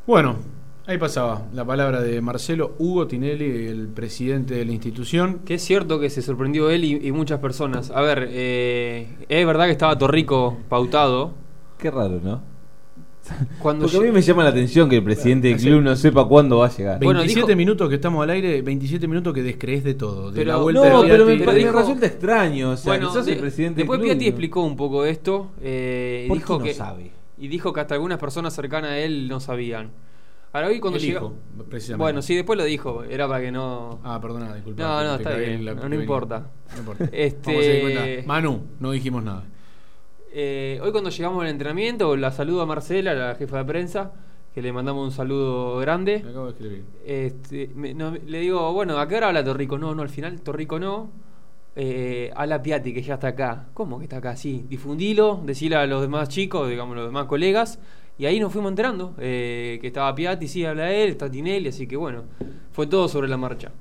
[0.07, 0.37] Bueno,
[0.87, 5.41] ahí pasaba la palabra de Marcelo Hugo Tinelli, el presidente de la institución.
[5.45, 7.91] Que es cierto que se sorprendió él y, y muchas personas.
[7.91, 11.33] A ver, eh, es verdad que estaba Torrico pautado.
[11.79, 12.56] Qué raro, ¿no?
[13.59, 16.25] Cuando Porque a mí me llama la atención que el presidente del club no sepa
[16.27, 17.01] cuándo va a llegar.
[17.01, 20.31] 27 minutos que estamos al aire, 27 minutos que descrees de todo.
[20.31, 21.53] De Pero- la vuelta no, de pero me, Piatti.
[21.53, 22.71] me dijo- resulta extraño.
[22.71, 24.13] O sea, Bueno, que sos de- el presidente después del club.
[24.19, 24.29] Piatti ¿no?
[24.31, 25.51] explicó un poco esto.
[25.63, 27.11] eh, y ¿Por dijo qué no que, sabe?
[27.39, 29.91] Y dijo que hasta algunas personas cercanas a él no sabían.
[30.53, 30.99] Ahora hoy cuando
[31.69, 31.97] precisamente.
[31.97, 33.05] Bueno, sí, después lo dijo.
[33.05, 33.99] Era para que no...
[34.03, 34.83] Ah, perdona, disculpa.
[34.83, 35.65] No, no, está bien.
[35.67, 36.47] la No, importa.
[36.73, 37.05] No importa.
[37.13, 38.27] Este- Vamos a seguir cuenta.
[38.27, 39.45] Manu, no dijimos nada.
[40.39, 44.13] Eh, hoy cuando llegamos al entrenamiento, la saludo a Marcela, la jefa de prensa,
[44.55, 46.21] que le mandamos un saludo grande.
[46.23, 46.85] Me acabo de escribir.
[47.07, 49.79] Este, me- no, le digo, bueno, ¿a qué hora habla Torrico?
[49.79, 51.11] No, no, al final Torrico no.
[51.75, 53.69] Eh, habla Piatti, que ya está acá.
[53.73, 54.37] ¿Cómo que está acá?
[54.37, 57.79] Sí, difundilo, decirle a los demás chicos, digamos, los demás colegas.
[58.19, 61.87] Y ahí nos fuimos enterando eh, que estaba Piatti, sí, habla él, está Tinelli, así
[61.87, 62.25] que bueno,
[62.73, 63.73] fue todo sobre la marcha.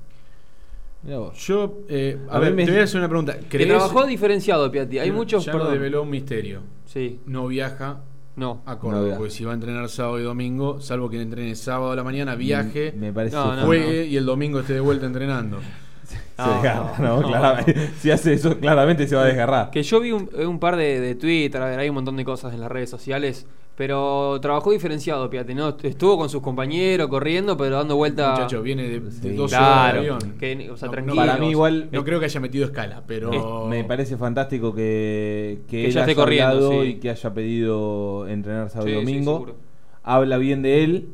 [1.36, 3.38] Yo, eh, a, ver, me- te voy a hacer una pregunta.
[3.38, 4.98] Que ¿Crees- trabajó diferenciado, Piatti.
[4.98, 5.74] Hay muchos, Ya lo perdón.
[5.74, 6.60] develó un misterio.
[6.86, 7.20] Sí.
[7.26, 8.00] No viaja
[8.36, 8.62] No.
[8.66, 9.04] a No Córdoba.
[9.04, 9.18] viaja.
[9.18, 12.34] porque si va a entrenar sábado y domingo, salvo que entrene sábado a la mañana,
[12.34, 15.58] viaje, Me parece No, no, juegue y el domingo esté de vuelta entrenando.
[16.04, 17.20] Se No, desgarra, no, ¿no?
[17.22, 17.28] no.
[17.28, 17.90] Claramente.
[17.98, 19.70] Si hace eso, claramente se va a desgarrar.
[19.70, 22.24] Que yo vi un, un par de, de Twitter, a ver, hay un montón de
[22.24, 23.46] cosas en las redes sociales.
[23.76, 25.76] Pero trabajó diferenciado, Piatti, ¿no?
[25.82, 28.30] Estuvo con sus compañeros corriendo, pero dando vuelta.
[28.32, 29.28] Muchacho, viene de, de Sí.
[29.34, 30.38] dos Claro, horas de avión.
[30.38, 31.14] que- o sea, No- tranquilo.
[31.14, 33.66] no- Para mí igual- No creo que haya metido escala, pero...
[33.68, 36.88] Me parece fantástico que, que, Que él ya esté haya corriendo, sí.
[36.88, 39.56] y que haya pedido entrenar sábado y Sí, sí, domingo.
[40.02, 41.08] Habla bien de él,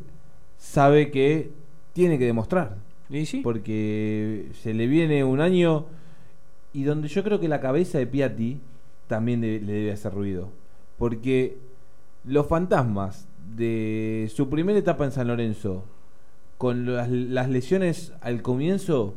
[0.56, 1.50] sabe que
[1.94, 2.76] tiene que demostrar.
[3.10, 3.40] ¿Y sí?
[3.42, 5.86] Porque se le viene un año
[6.72, 8.58] y donde yo creo que la cabeza de Piatti
[9.08, 10.48] también de- le debe hacer ruido.
[10.96, 11.56] Porque
[12.24, 15.84] los fantasmas de su primera etapa en San Lorenzo,
[16.58, 19.14] con las, las lesiones al comienzo,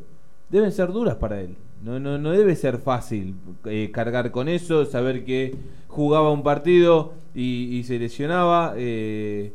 [0.49, 1.55] deben ser duras para él.
[1.83, 5.55] No, no, no debe ser fácil eh, cargar con eso, saber que
[5.87, 9.53] jugaba un partido y, y se lesionaba, eh,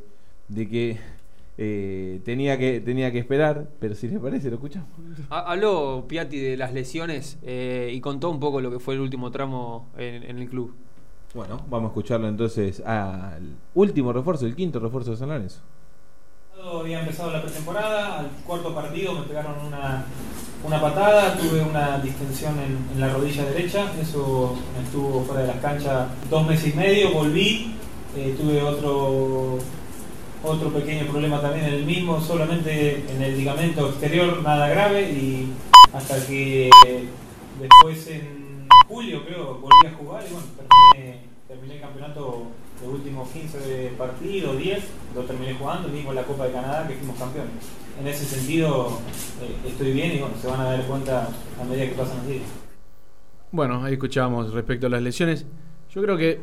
[0.49, 0.99] de que
[1.59, 4.89] eh, tenía que tenía que esperar, pero si le parece, lo escuchamos.
[5.29, 9.01] Ha- Habló Piatti de las lesiones eh, y contó un poco lo que fue el
[9.01, 10.73] último tramo en el club.
[11.33, 15.61] Bueno, vamos a escucharlo entonces al último refuerzo, el quinto refuerzo de San Lorenzo.
[16.81, 20.05] Había empezado la pretemporada, al cuarto partido me pegaron una,
[20.65, 25.47] una patada, tuve una distensión en, en la rodilla derecha, eso me estuvo fuera de
[25.47, 27.77] las canchas dos meses y medio, volví,
[28.17, 29.59] eh, tuve otro,
[30.43, 35.53] otro pequeño problema también en el mismo, solamente en el ligamento exterior, nada grave, y
[35.95, 36.71] hasta que
[37.61, 38.40] después en
[38.89, 42.43] julio creo volví a jugar y bueno, terminé, terminé el campeonato
[42.85, 46.95] los últimos 15 de partido, 10, lo terminé jugando, mismo la Copa de Canadá que
[46.95, 47.53] fuimos campeones.
[48.01, 48.99] En ese sentido
[49.43, 51.29] eh, estoy bien y bueno, se van a dar cuenta
[51.61, 52.43] a medida que pasan los días.
[53.53, 55.45] Bueno, ahí escuchábamos respecto a las lesiones.
[55.91, 56.41] Yo creo que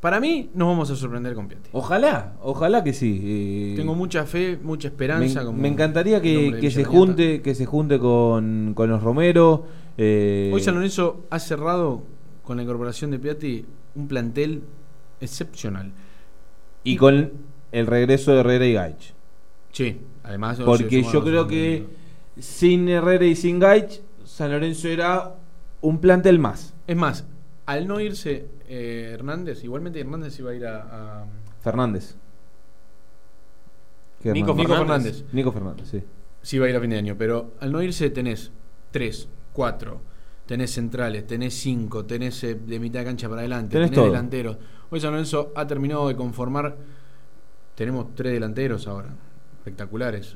[0.00, 1.68] para mí nos vamos a sorprender con Piatti.
[1.72, 3.20] Ojalá, ojalá que sí.
[3.22, 5.44] eh, Tengo mucha fe, mucha me, esperanza.
[5.44, 9.64] como me encantaría que, que se junte, que se junte con, con los Romero.
[9.98, 12.02] Eh, Hoy San Lorenzo ha cerrado
[12.42, 14.62] con la incorporación de Piatti un plantel
[15.20, 15.92] excepcional.
[16.84, 17.32] y con
[17.72, 19.14] el regreso de Herrera y Gaich.
[19.72, 20.58] Sí, además.
[20.60, 21.86] Porque yo creo que
[22.38, 25.34] sin Herrera y sin Gaich, San Lorenzo era
[25.80, 26.74] un plantel más.
[26.86, 27.24] Es más,
[27.66, 31.22] al no irse eh, Hernández, igualmente Hernández iba a ir a.
[31.22, 31.26] a-
[31.60, 32.16] Fernández.
[34.22, 34.76] ¿Qué Nico Hernández?
[34.78, 35.24] Fernández.
[35.32, 36.02] Nico Fernández, sí.
[36.42, 38.50] Sí, iba a ir a fin de año, pero al no irse tenés
[38.90, 40.00] 3, 4,
[40.46, 44.56] tenés centrales, tenés 5, tenés eh, de mitad de cancha para adelante, Tenés tenés, delanteros.
[44.90, 46.76] Hoy San Lorenzo ha terminado de conformar,
[47.74, 49.08] tenemos tres delanteros ahora,
[49.58, 50.34] espectaculares.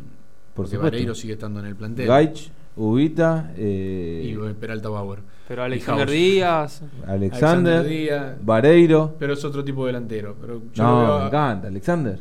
[0.54, 0.78] Por porque.
[0.78, 2.06] Vareiro sigue estando en el plantel.
[2.06, 5.20] Gaich, Ubita, eh, y eh, Peralta Bauer.
[5.48, 6.08] Pero Alexander.
[6.10, 6.82] Díaz.
[7.06, 8.36] Alexander, Díaz.
[8.42, 9.14] Vareiro.
[9.18, 10.34] Pero es otro tipo de delantero.
[10.40, 12.18] Pero yo No, veo me a- encanta, Alexander.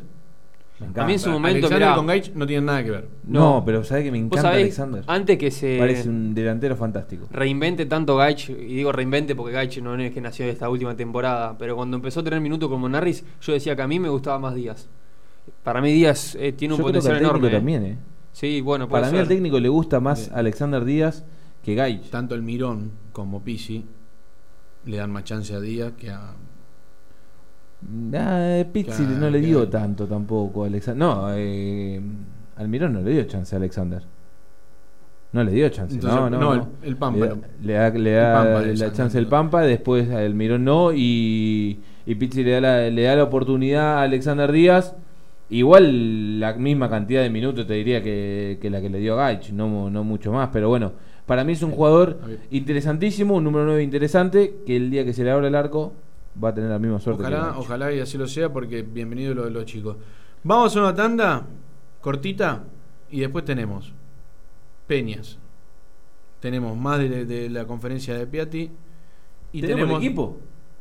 [0.94, 3.08] A mí en su momento, Alexander mirá, con Gaich no tienen nada que ver.
[3.24, 5.04] No, pero sabes que me encanta sabés, Alexander.
[5.06, 7.26] Antes que se Parece un delantero fantástico.
[7.30, 10.94] reinvente tanto Gaich, y digo reinvente porque Gaich no es que nació de esta última
[10.94, 14.10] temporada, pero cuando empezó a tener minutos como Narris, yo decía que a mí me
[14.10, 14.88] gustaba más Díaz.
[15.62, 17.48] Para mí Díaz eh, tiene un Yo creo que potencial al técnico enorme.
[17.48, 17.58] eh.
[17.58, 17.98] también, ¿eh?
[18.32, 19.22] Sí, bueno, puede Para mí ser.
[19.22, 21.24] al técnico le gusta más Alexander Díaz
[21.62, 22.10] que Gaich.
[22.10, 23.86] Tanto el Mirón como Pisi
[24.84, 26.34] le dan más chance a Díaz que a.
[28.14, 29.70] Ah, Pizzi Claro, no le dio claro.
[29.70, 31.06] tanto tampoco a Alexander.
[31.06, 32.00] No, eh,
[32.56, 34.02] Almirón no le dio chance a Alexander.
[35.32, 35.94] No le dio chance.
[35.94, 36.68] Entonces, no, no, no, no.
[36.82, 39.26] el- el Pampa Le, da- le da, le El da Pampa, la Alexander, chance el
[39.26, 40.92] Pampa, después Almirón no.
[40.92, 44.96] Y, y Pizzi le da, la, le da la oportunidad a Alexander Díaz.
[45.48, 49.16] Igual la misma cantidad de minutos te diría que, que la que le dio a
[49.28, 50.48] Gaich, no, no mucho más.
[50.52, 50.92] Pero bueno,
[51.26, 52.18] para mí es un jugador
[52.50, 55.92] interesantísimo, un número 9 interesante, que el día que se le abra el arco
[56.42, 57.22] va a tener la misma suerte.
[57.22, 57.58] que Ojalá, Gaich.
[57.58, 59.96] ojalá y así lo sea, porque bienvenido lo de los chicos.
[60.42, 61.46] Vamos a una tanda
[62.00, 62.64] cortita
[63.10, 63.92] y después tenemos
[64.86, 65.38] Peñas.
[66.40, 68.70] Tenemos más de, de la conferencia de Piatti.
[69.52, 70.38] Y ¿Tenemos tenemos el equipo?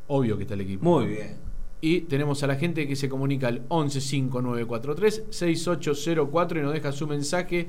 [0.07, 0.83] Obvio que está el equipo.
[0.83, 1.37] Muy bien.
[1.81, 7.07] Y tenemos a la gente que se comunica al 115943 6804 y nos deja su
[7.07, 7.67] mensaje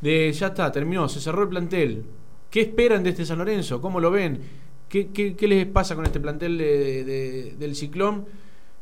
[0.00, 2.04] de ya está, terminó, se cerró el plantel.
[2.50, 3.80] ¿Qué esperan de este San Lorenzo?
[3.80, 4.40] ¿Cómo lo ven?
[4.88, 8.24] ¿Qué, qué- qué les pasa con este plantel de- de- del Ciclón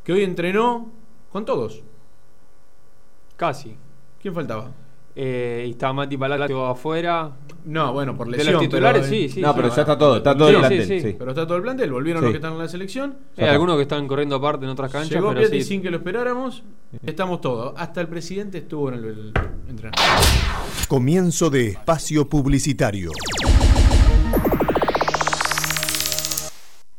[0.04, 0.90] que hoy entrenó
[1.32, 1.82] con todos?
[3.36, 3.76] Casi.
[4.20, 4.70] ¿Quién faltaba?
[5.18, 7.32] Eh, y Mati Palacio afuera.
[7.64, 8.54] No, bueno, por De lesión.
[8.54, 9.40] los titulares, pero, sí, sí.
[9.40, 9.54] No, sí.
[9.56, 10.82] pero ya está todo, está todo el plantel.
[10.86, 11.16] sí, Sí, sí.
[11.18, 12.24] Pero está todo el plantel, volvieron Sí.
[12.26, 13.16] los que están en la selección.
[13.38, 16.62] Hay algunos que están corriendo aparte en otras canchas, Llegó pero sin que lo esperáramos.
[17.04, 17.72] Estamos todos.
[17.76, 19.32] Hasta el presidente estuvo en el, el
[19.68, 19.92] entrenamiento.
[20.88, 23.10] Comienzo de espacio publicitario.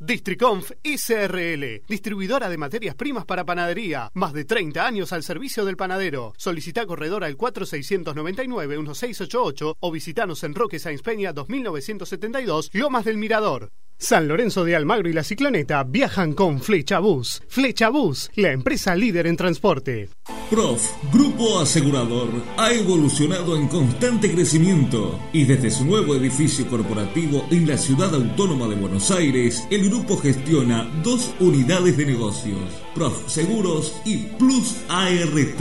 [0.00, 4.12] Districonf ICRL, distribuidora de materias primas para panadería.
[4.14, 6.34] Más de 30 años al servicio del panadero.
[6.36, 13.72] Solicita corredor al 4699-1688 o visitanos en Roque Sáenz Peña 2972, Lomas del Mirador.
[14.00, 17.42] San Lorenzo de Almagro y la Cicloneta viajan con Flecha Bus.
[17.48, 20.10] Flecha Bus, la empresa líder en transporte.
[20.48, 20.80] Prof,
[21.12, 27.76] Grupo Asegurador, ha evolucionado en constante crecimiento y desde su nuevo edificio corporativo en la
[27.76, 32.60] ciudad autónoma de Buenos Aires, el grupo gestiona dos unidades de negocios,
[32.94, 35.60] Prof Seguros y Plus ART.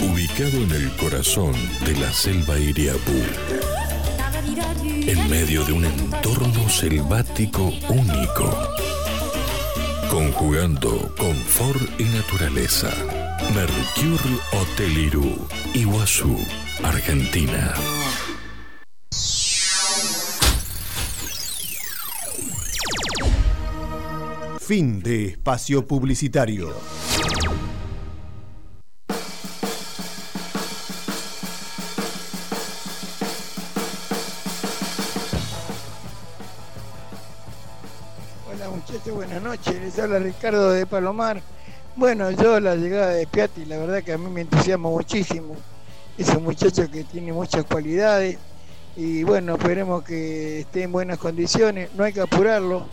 [0.00, 1.52] Ubicado en el corazón
[1.84, 3.12] de la selva Iriapú,
[4.82, 8.50] en medio de un entorno selvático único,
[10.10, 13.21] conjugando confort y naturaleza.
[13.40, 16.36] Mercure Hotel Irú, Iguazú,
[16.82, 17.74] Argentina.
[24.60, 26.74] Fin de espacio publicitario.
[38.46, 39.80] Hola muchachos, buenas noches.
[39.80, 41.42] Les habla Ricardo de Palomar.
[41.94, 45.54] Bueno, yo la llegada de Piatti, la verdad que a mí me entusiasma muchísimo.
[46.16, 48.38] Es un muchacho que tiene muchas cualidades
[48.96, 51.90] y bueno, esperemos que esté en buenas condiciones.
[51.94, 52.86] No hay que apurarlo.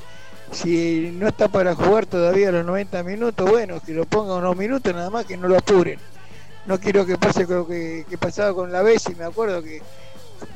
[0.52, 4.94] Si no está para jugar todavía los 90 minutos, bueno, que lo ponga unos minutos
[4.94, 6.00] nada más, que no lo apuren.
[6.66, 9.82] No quiero que pase lo que, pasaba con la Bessi, me acuerdo que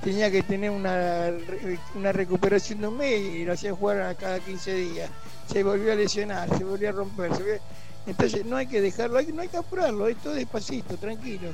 [0.04, 4.16] tenía que tener una, re- una recuperación de un mes y lo hacían jugar a
[4.16, 5.10] cada 15 días.
[5.52, 7.32] Se volvió a lesionar, se volvió a romper.
[7.36, 7.60] se volvió-
[8.06, 11.50] Entonces no hay que dejarlo, no hay que apurarlo, esto despacito, tranquilo.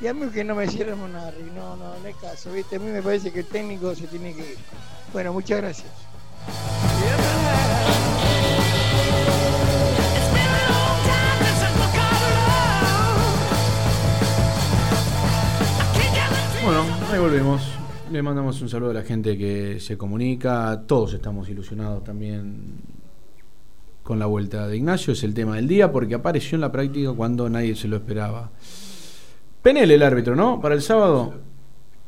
[0.00, 2.76] Y a mí que no me cierren un arri, no, no, no hay caso, ¿viste?
[2.76, 4.58] A mí me parece que el técnico se tiene que ir.
[5.12, 5.90] Bueno, muchas gracias.
[16.64, 16.82] Bueno,
[17.12, 17.62] ahí volvemos.
[18.10, 20.82] Le mandamos un saludo a la gente que se comunica.
[20.86, 22.93] Todos estamos ilusionados también
[24.04, 25.12] con la vuelta de Ignacio.
[25.14, 28.50] Es el tema del día porque apareció en la práctica cuando nadie se lo esperaba.
[29.62, 30.60] Penel el árbitro, ¿no?
[30.60, 31.34] Para el sábado.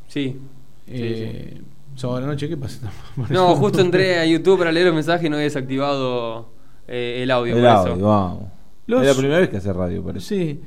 [0.07, 0.39] Sí.
[0.87, 1.61] Eh,
[1.97, 2.93] Sábado de la noche, ¿qué pasa?
[3.31, 6.51] No, justo entré a YouTube para leer los mensajes y no había desactivado
[6.87, 7.55] eh, el audio.
[7.57, 8.07] El por audio, eso.
[8.07, 8.45] vamos.
[8.87, 10.27] Los- Es la primera vez que hace radio, parece.
[10.27, 10.61] Sí.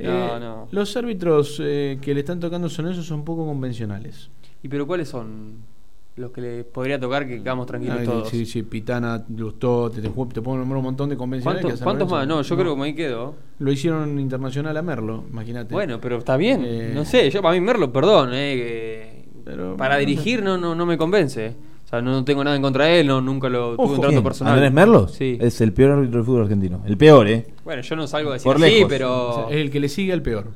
[0.00, 0.68] No, Eh, no.
[0.72, 4.28] Los árbitros eh, que le están tocando son esos son poco convencionales.
[4.64, 5.58] ¿Y pero cuáles son
[6.16, 8.28] los que le podría tocar que quedamos tranquilos Ay, todos?
[8.28, 10.10] Sí, sí, Pitana, Lustó, te, te, te
[10.42, 11.80] puedo nombrar un montón de convencionales.
[11.82, 12.26] ¿Cuántos- más?
[12.26, 13.34] No, yo creo que me ahí quedo.
[13.58, 15.72] Lo hicieron internacional a Merlo, imagínate.
[15.72, 16.62] Bueno, pero está bien.
[16.64, 19.44] Eh, No sé, yo para mí Merlo, perdón, eh, que
[19.76, 21.54] para no, dirigir no, no, no me convence.
[21.88, 24.08] sea, no, no tengo nada en contra de él, no, nunca lo tuve un trato
[24.10, 24.22] ¿Quién?
[24.22, 24.54] personal.
[24.54, 25.12] ¿Andrés Merlos?
[25.12, 25.38] Sí.
[25.40, 26.82] Es el peor árbitro del fútbol argentino.
[26.86, 27.46] El peor, ¿eh?
[27.64, 28.88] Bueno, yo no salgo a decir Por así, lejos.
[28.88, 29.48] pero.
[29.48, 30.48] Es el que le sigue al peor.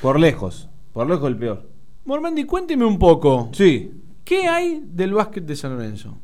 [0.00, 0.68] Por lejos.
[0.92, 1.62] Por lejos el peor.
[2.04, 3.50] Mormandi, cuénteme un poco.
[3.52, 3.92] Sí.
[4.30, 6.16] ¿Qué hay del básquet de San Lorenzo?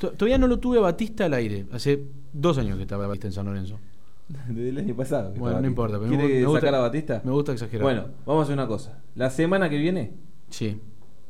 [0.00, 1.64] To- Todavía no lo tuve a Batista al aire.
[1.70, 3.78] Hace dos años que estaba Batista en San Lorenzo.
[4.48, 5.32] Desde el año pasado.
[5.36, 5.96] Bueno, no importa.
[6.00, 7.22] pero ¿Quiere me, gusta, sacar a Batista?
[7.24, 7.84] Me gusta exagerar.
[7.84, 8.98] Bueno, vamos a hacer una cosa.
[9.14, 10.12] La semana que viene
[10.50, 10.80] Sí.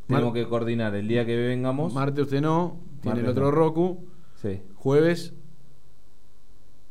[0.07, 1.93] tenemos Mar- que coordinar el día que vengamos.
[1.93, 2.79] Martes usted no.
[3.03, 3.51] Tiene el otro no.
[3.51, 4.07] Roku.
[4.41, 4.63] Sí.
[4.77, 5.35] Jueves.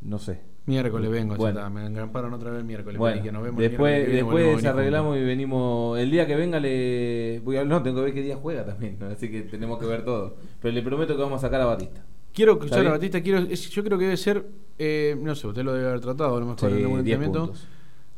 [0.02, 0.40] No sé.
[0.64, 1.34] Miércoles vengo.
[1.34, 1.58] ya Bueno.
[1.60, 2.96] está, me engramparon otra vez el miércoles.
[2.98, 5.98] Bueno, que nos vemos el después, viene, después desarreglamos y venimos.
[5.98, 7.40] El día que venga le.
[7.44, 9.06] Voy a, no, tengo que ver qué día juega también, ¿no?
[9.06, 10.36] así que tenemos que ver todo.
[10.60, 12.04] Pero le prometo que vamos a sacar a Batista.
[12.32, 12.90] Quiero ¿Está escuchar a?
[12.92, 13.20] Batista.
[13.20, 14.46] Quiero, es- yo creo que debe ser.
[14.78, 17.14] eh, no sé, usted lo debe haber tratado a lo mejor Sí, en algún 10
[17.16, 17.46] entrenamiento.
[17.52, 17.68] puntos.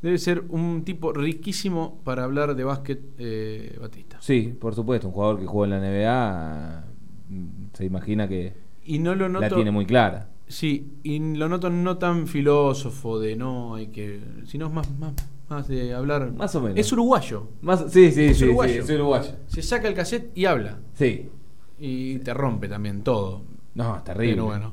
[0.02, 4.18] Debe ser un tipo riquísimo para hablar de básquet, eh, Batista.
[4.20, 6.84] Sí, por supuesto, un jugador que juega en la NBA
[7.30, 8.52] mm, se imagina que
[8.84, 9.40] Y no lo noto.
[9.48, 10.28] la tiene muy clara.
[10.46, 14.20] Sí, y lo noto no tan filósofo de no hay que.
[14.46, 15.14] sino más, más,
[15.48, 16.32] más de hablar.
[16.32, 16.78] Más o menos.
[16.78, 17.48] Es uruguayo.
[17.62, 18.72] Más, sí, sí, Es sí, uruguayo.
[18.84, 19.30] sí, es uruguayo.
[19.46, 20.78] Se saca el cassette y habla.
[20.94, 21.30] Sí.
[21.78, 23.42] Y te rompe también todo.
[23.74, 24.34] No, es terrible.
[24.34, 24.72] Pero bueno.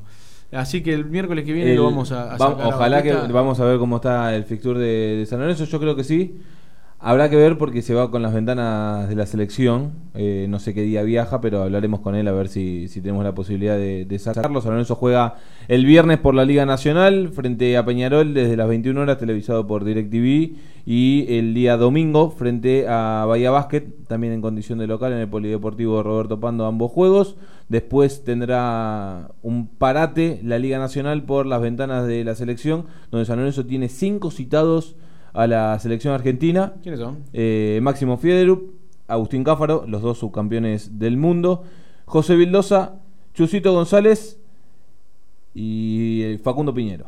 [0.52, 3.02] Así que el miércoles que viene El- lo vamos a, a va- sacar a ojalá
[3.02, 5.64] que vamos a ver cómo está el fixture de, de San Lorenzo.
[5.64, 6.38] Yo creo que sí.
[7.04, 9.90] Habrá que ver porque se va con las ventanas de la selección.
[10.14, 13.24] Eh, no sé qué día viaja, pero hablaremos con él a ver si, si tenemos
[13.24, 14.60] la posibilidad de, de sacarlo.
[14.60, 15.34] San Lorenzo juega
[15.66, 19.82] el viernes por la Liga Nacional frente a Peñarol desde las 21 horas, televisado por
[19.82, 20.54] DirecTV.
[20.86, 25.28] Y el día domingo frente a Bahía Basket, también en condición de local en el
[25.28, 27.34] Polideportivo Roberto Pando, ambos juegos.
[27.68, 33.38] Después tendrá un parate la Liga Nacional por las ventanas de la selección, donde San
[33.38, 34.94] Lorenzo tiene cinco citados
[35.32, 36.74] a la selección argentina.
[36.82, 37.18] ¿Quiénes son?
[37.32, 38.72] Eh, Máximo Fiederup,
[39.08, 41.64] Agustín Cáfaro, los dos subcampeones del mundo,
[42.04, 42.96] José Vildosa,
[43.34, 44.38] Chusito González
[45.54, 47.06] y Facundo Piñero.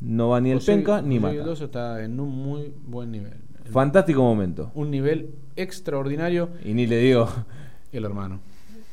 [0.00, 1.34] No va ni el José- Penca ni José Mata.
[1.34, 3.32] Vildoso está en un muy buen nivel.
[3.70, 4.70] Fantástico momento.
[4.74, 6.50] Un nivel extraordinario.
[6.64, 7.28] Y ni le digo.
[7.92, 8.40] El hermano.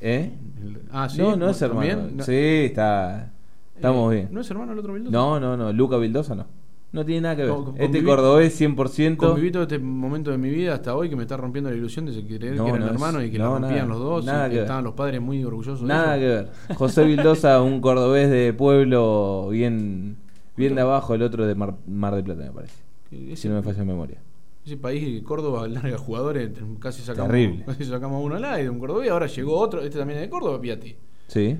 [0.02, 0.32] ¿Eh?
[0.62, 1.20] El- ah, sí.
[1.22, 2.10] No, no es hermano.
[2.24, 2.32] Sí,
[2.66, 3.32] está.
[3.76, 4.28] Estamos Eh, bien.
[4.32, 5.12] ¿No es hermano el otro Vildosa?
[5.12, 5.74] No, no, no.
[5.74, 6.46] Luca Vildosa no.
[6.94, 7.52] No tiene nada que ver.
[7.52, 9.18] Con- con- este cordobés 100%.
[9.18, 12.06] Conviví todo este momento de mi vida hasta hoy que me está rompiendo la ilusión
[12.06, 14.46] de creer No, que eran no hermanos y que la rompían nada, los dos nada
[14.46, 14.64] y que que ver.
[14.66, 16.50] estaban los padres muy orgullosos de Nada que eso.
[16.70, 16.76] ver.
[16.78, 20.18] José Vildosa, un cordobés de pueblo bien,
[20.56, 22.76] bien de abajo, el otro de Mar, Mar del Plata, me parece.
[23.12, 24.18] Ese- Si no me falla la memoria.
[24.64, 27.64] Ese país, Córdoba, larga jugadores, casi sacamos, Terrible.
[27.66, 30.62] casi sacamos uno al aire, un cordobés, ahora llegó otro, este también es de Córdoba,
[30.62, 30.96] Piatti.
[31.28, 31.58] Sí.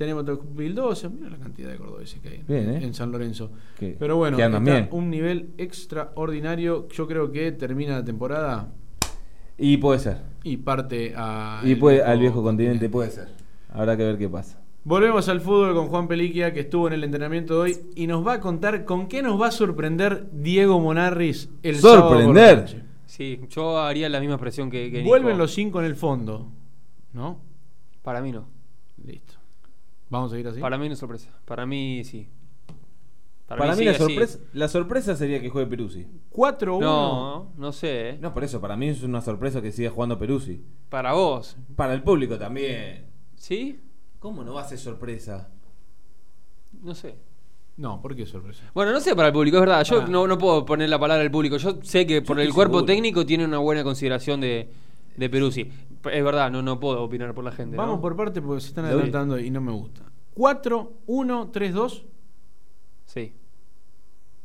[0.00, 2.84] Tenemos otro Vildosa, mira la cantidad de cordobeses que hay Bien, en, ¿eh?
[2.86, 3.50] en San Lorenzo.
[3.78, 4.88] Que- Pero bueno, está bien.
[4.92, 6.88] un nivel extraordinario.
[6.88, 8.72] Yo creo que termina la temporada
[9.58, 10.22] Y puede ser.
[10.42, 13.28] y parte a Y el puede, viejo al viejo continente puede ser.
[13.68, 14.58] Habrá que ver qué pasa.
[14.84, 18.26] Volvemos al fútbol con Juan Peliquia, que estuvo en el entrenamiento de hoy y nos
[18.26, 22.84] va a contar con qué nos va a sorprender Diego Monarris el sábado por ¿Sorprender?
[23.04, 25.10] Sí, yo haría la misma expresión que, que Nico.
[25.10, 26.48] Vuelven los cinco en el fondo,
[27.12, 27.38] ¿no?
[28.00, 28.46] Para mí no.
[29.04, 29.34] Listo.
[30.10, 30.60] ¿Vamos a ir así?
[30.60, 31.30] Para mí no es sorpresa.
[31.44, 32.28] Para mí sí.
[33.46, 36.06] Para, mí sigue la sorpresa, la sorpresa sería que juegue Peruzzi.
[36.32, 36.80] 4-1.
[36.80, 38.10] No, no sé.
[38.10, 38.18] ¿eh?
[38.20, 40.62] No, por eso, para mí es una sorpresa que siga jugando Peruzzi.
[40.88, 41.56] Para vos.
[41.74, 43.06] Para el público también.
[43.34, 43.80] ¿Sí?
[44.20, 45.48] ¿Cómo no va a ser sorpresa?
[46.80, 47.16] No sé.
[47.76, 48.70] No, ¿por qué sorpresa?
[48.74, 49.82] Bueno, no sé para el público, es verdad.
[49.84, 50.10] Yo Pará.
[50.10, 51.56] no, no puedo poner la palabra al público.
[51.56, 52.86] Yo sé que por el cuerpo seguro.
[52.86, 54.70] técnico tiene una buena consideración de,
[55.16, 55.70] de Peruzzi.
[56.04, 57.76] Es verdad, no, no puedo opinar por la gente.
[57.76, 58.00] Vamos ¿no?
[58.00, 58.94] por parte porque se están Lo vi.
[58.94, 60.02] adelantando y no me gusta.
[60.34, 62.04] 4-1-3-2.
[63.04, 63.34] Sí.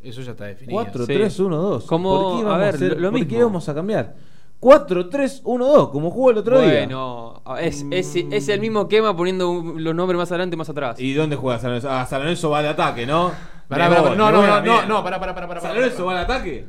[0.02, 0.74] Eso ya está definido.
[0.74, 1.14] 4, Sí.
[1.14, 1.86] 3, 1, 2.
[1.86, 3.30] Como- ¿Por qué a vamos ver, hacer- lo ¿por mismo.
[3.30, 4.16] qué vamos a cambiar?
[4.60, 6.72] 4, 3, 1, 2, como jugó el otro día.
[6.86, 10.70] Bueno, es, es, es el mismo quema poniendo un- los nombres más adelante y más
[10.70, 11.00] atrás.
[11.00, 11.90] ¿Y dónde juega San Lorenzo?
[11.92, 13.32] Ah, San Lorenzo va al ataque, ¿no?
[13.68, 14.16] Pará, Me pará, voy, pará.
[14.16, 14.88] No, me no, voy a no, la no, mierda.
[14.88, 16.16] no, pará, pará, pará, pará, ¿San pará, Lorenzo pará.
[16.16, 16.66] va al ataque?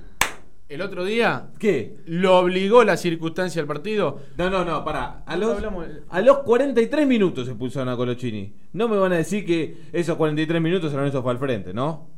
[0.69, 1.97] El otro día ¿Qué?
[2.07, 4.19] lo obligó la circunstancia al partido.
[4.37, 5.23] No, no, no, pará.
[5.25, 8.53] A los, hablamos- a los 43 minutos expulsaron a Colochini.
[8.73, 12.09] No me van a decir que esos 43 minutos San Lorenzo fue al frente, ¿no?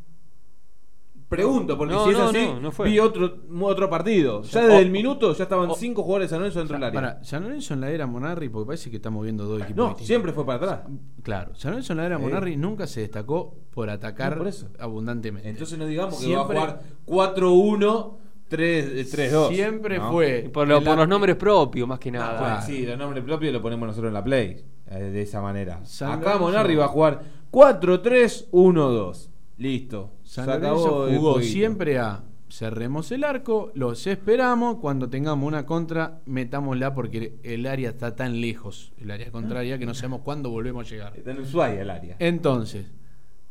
[1.28, 2.88] Pregunto, porque No, si es no, así, no, no fue.
[2.88, 4.40] vi otro, otro partido.
[4.44, 7.00] Ya desde el minuto ya estaban 5 jugadores de San Lorenzo dentro del área.
[7.00, 9.84] Para, San Lorenzo en la era Monarri, porque parece que estamos viendo dos equipos No,
[9.88, 10.06] distintos.
[10.06, 10.80] siempre fue para atrás.
[11.22, 12.18] Claro, San Lorenzo en la era Eh.
[12.18, 14.70] Monarri nunca se destacó por atacar No, por eso.
[14.78, 15.50] abundantemente.
[15.50, 18.18] Entonces no digamos que Siempre- va a jugar 4-1,
[18.48, 19.48] 3, 3-2.
[19.54, 20.10] Siempre ¿no?
[20.12, 20.50] fue.
[20.52, 22.40] Por, lo- por la- los nombres propios, más que Ah, nada.
[22.40, 24.64] bueno, sí, los nombres propios lo ponemos nosotros en la Play.
[24.90, 25.80] eh, de esa manera.
[25.84, 29.28] San Acá Monarri va a jugar 4-3-1-2.
[29.58, 30.12] Listo.
[30.24, 36.20] San Se acabó jugó siempre a cerremos el arco, los esperamos, cuando tengamos una contra,
[36.24, 40.86] metámosla porque el área está tan lejos, el área contraria, que no sabemos cuándo volvemos
[40.86, 41.12] a llegar.
[41.16, 42.16] Está en Ushuaia el área.
[42.18, 42.86] Entonces,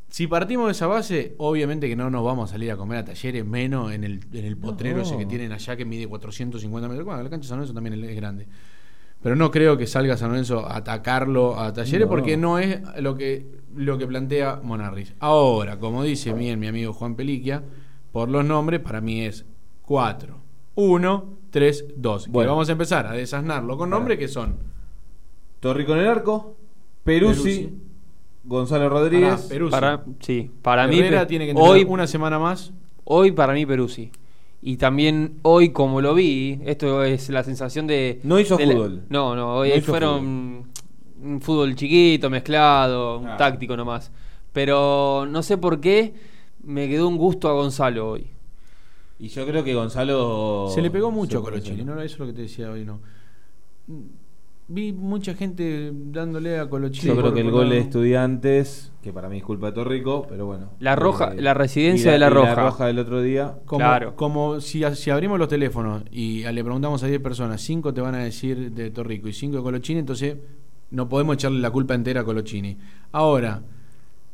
[0.10, 3.06] si partimos de esa base, obviamente que no nos vamos a salir a comer a
[3.06, 5.04] talleres, menos en el, en el potrero No.
[5.04, 7.06] ese que tienen allá que mide 450 metros.
[7.06, 8.48] Bueno, la cancha de San Lorenzo también es grande.
[9.22, 12.10] Pero no creo que salga San Lorenzo a atacarlo a talleres No.
[12.10, 15.14] porque no es lo que, lo que plantea Monarris.
[15.20, 17.64] Ahora, como dice bien mi amigo Juan Peliquia,
[18.12, 19.46] por los nombres, para mí es
[19.82, 20.38] 4,
[20.76, 22.28] 1, 3, 2.
[22.30, 22.46] Bueno.
[22.46, 24.56] Que vamos a empezar a desasnarlo con nombres que son
[25.60, 26.56] Torrico en el arco,
[27.04, 27.74] Peruzzi, Peruzzi.
[28.48, 29.42] Gonzalo Rodríguez.
[29.44, 29.72] Peruzzi.
[29.72, 30.98] Para, sí, para mí.
[31.00, 32.72] Herrera tiene que hoy, una semana más.
[33.04, 34.10] Hoy para mí Peruzzi.
[34.62, 38.20] Y también hoy, como lo vi, esto es la sensación de.
[38.24, 39.02] No hizo de la- fútbol.
[39.10, 40.66] no, no, hoy No fueron
[41.24, 43.38] un fútbol chiquito, mezclado, un Ah.
[43.38, 44.12] táctico nomás.
[44.54, 46.14] Pero no sé por qué
[46.64, 48.28] me quedó un gusto a Gonzalo hoy.
[49.20, 50.70] Y yo creo que Gonzalo.
[50.74, 51.96] Se le pegó mucho Colochini, perfeccionó.
[51.96, 53.00] no eso es lo que te decía hoy, no.
[54.70, 57.08] Vi mucha gente dándole a Colochini.
[57.08, 60.46] Yo creo que el gol de Estudiantes, que para mí es culpa de Torrico, pero
[60.46, 60.72] bueno.
[60.80, 62.50] La roja- la residencia y de la y roja.
[62.50, 63.60] La roja del otro día.
[63.66, 64.16] Como, Claro.
[64.18, 68.16] como si, si abrimos los teléfonos y le preguntamos a 10 personas, 5 te van
[68.16, 70.36] a decir de Torrico y 5 de Colochini, entonces
[70.92, 72.78] no podemos echarle la culpa entera a Colochini.
[73.14, 73.62] Ahora,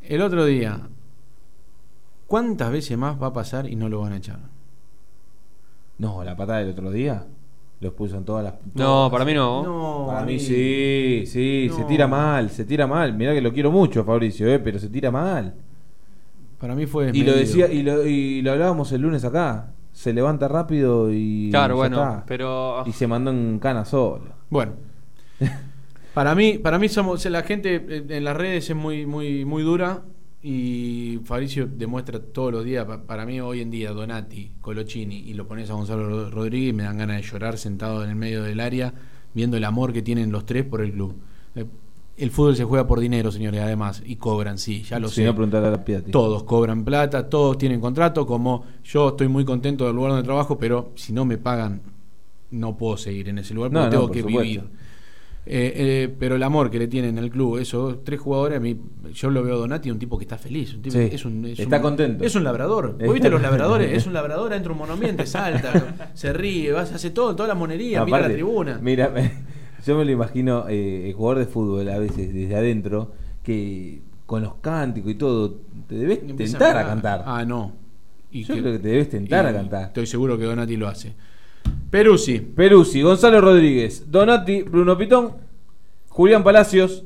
[0.01, 0.79] el otro día,
[2.25, 4.39] ¿cuántas veces más va a pasar y no lo van a echar?
[5.99, 7.27] No, la patada del otro día.
[7.83, 8.53] Los puso en todas las.
[8.75, 9.61] No, para mí no.
[9.61, 13.13] No, Para mí sí, sí, se tira mal, se tira mal.
[13.13, 15.53] Mirá que lo quiero mucho, Fabricio, eh, pero se tira mal.
[16.59, 19.73] Para mí fue Y lo decía, y lo, y lo hablábamos el lunes acá.
[19.91, 21.49] Se levanta rápido y.
[21.51, 22.23] Claro, ya bueno, está.
[22.25, 22.83] pero.
[22.85, 24.31] Y se mandó en cana solo.
[24.49, 24.71] Bueno.
[26.13, 30.03] Para mí, para mí somos, la gente en las redes es muy, muy, muy dura
[30.45, 32.85] y Fabricio demuestra todos los días.
[32.85, 36.71] pa- Para mí hoy en día Donati, Colochini y lo pones a Gonzalo Ro- Rodríguez
[36.71, 38.93] y me dan ganas de llorar sentado en el medio del área
[39.33, 41.15] viendo el amor que tienen los tres por el club.
[41.55, 41.65] Eh,
[42.17, 45.21] El fútbol se juega por dinero, señores, además, y cobran, sí, ya lo sé.
[45.27, 46.11] a la Piatti.
[46.11, 50.59] Todos cobran plata, todos tienen contrato, como yo estoy muy contento del lugar donde trabajo,
[50.59, 51.81] pero si no me pagan,
[52.51, 54.41] no puedo seguir en ese lugar No, porque no, tengo por que supuesto.
[54.43, 54.63] vivir.
[55.45, 58.79] Eh, eh, pero el amor que le tienen al club, esos tres jugadores, a mí,
[59.13, 60.73] yo lo veo a Donati, un tipo que está feliz.
[60.75, 62.23] Un tipo, Sí, es un, es está un- contento.
[62.23, 62.97] Es un labrador.
[63.03, 63.91] ¿Vos viste los labradores?
[63.97, 68.05] Es un labrador, entra un monoambiente, salta, se ríe, vas, hace todo, toda la monería,
[68.05, 68.79] mira la tribuna.
[68.81, 69.11] Mira,
[69.85, 73.11] yo me lo imagino eh, el jugador de fútbol a veces desde adentro
[73.43, 77.23] que con los cánticos y todo te debes Empieza tentar a cantar.
[77.25, 77.73] Ah, no.
[78.31, 79.83] Y Yo creo que te debes tentar a cantar.
[79.87, 81.13] Estoy seguro que Donati lo hace.
[81.89, 82.39] Peruzzi.
[82.39, 85.33] Peruzzi, Gonzalo Rodríguez, Donati, Bruno Pitón,
[86.09, 87.03] Julián Palacios,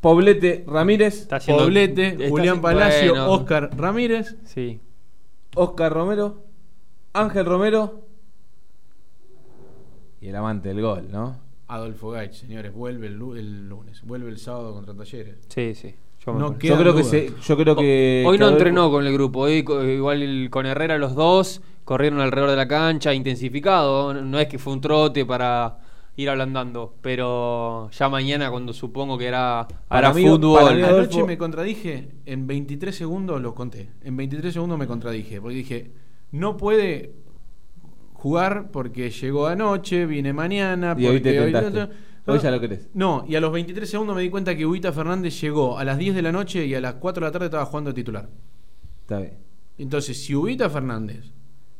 [0.00, 3.30] Poblete Ramírez, haciendo- Poblete, está Julián Palacio, bueno.
[3.32, 4.36] Oscar Ramírez.
[4.44, 4.80] Sí.
[5.54, 6.44] Oscar Romero,
[7.14, 8.02] Ángel Romero
[10.20, 11.38] y el amante del gol, ¿no?
[11.68, 15.36] Adolfo Gaich, señores, vuelve el, lu- el lunes, vuelve el sábado contra Talleres.
[15.48, 15.94] Sí, sí.
[16.24, 16.58] Yo, me No acuerdo.
[16.60, 19.12] queda Yo creo que se, yo creo que Hoy que no Adolfo- entrenó con el
[19.12, 24.12] grupo, hoy co- igual el- con Herrera los dos corrieron alrededor de la cancha, intensificado,
[24.12, 25.78] no es que fue un trote para
[26.16, 30.60] ir ablandando, pero ya mañana cuando supongo que era Para hará mí- fútbol.
[30.62, 33.90] para mí Anoche me contradije, en 23 segundos lo conté.
[34.02, 35.90] En 23 segundos me contradije, porque dije,
[36.32, 37.12] no puede
[38.14, 40.94] jugar porque llegó anoche, viene mañana.
[40.98, 41.38] Y hoy te.
[42.28, 42.88] Hoy ya lo querés.
[42.94, 45.96] No, y a los 23 segundos me di cuenta que Huita Fernández llegó a las
[45.96, 48.28] 10 de la noche y a las 4 de la tarde estaba jugando de titular.
[49.02, 49.34] Está bien.
[49.78, 51.30] Entonces, si Huita Fernández,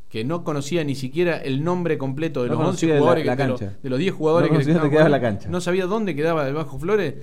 [0.09, 3.27] que no conocía ni siquiera el nombre completo de No los 11 conocía la- jugadores,
[3.27, 5.49] la que- de, los, de los 10 jugadores No que quedaba la cancha.
[5.49, 7.15] no sabía dónde quedaba el Bajo Flores,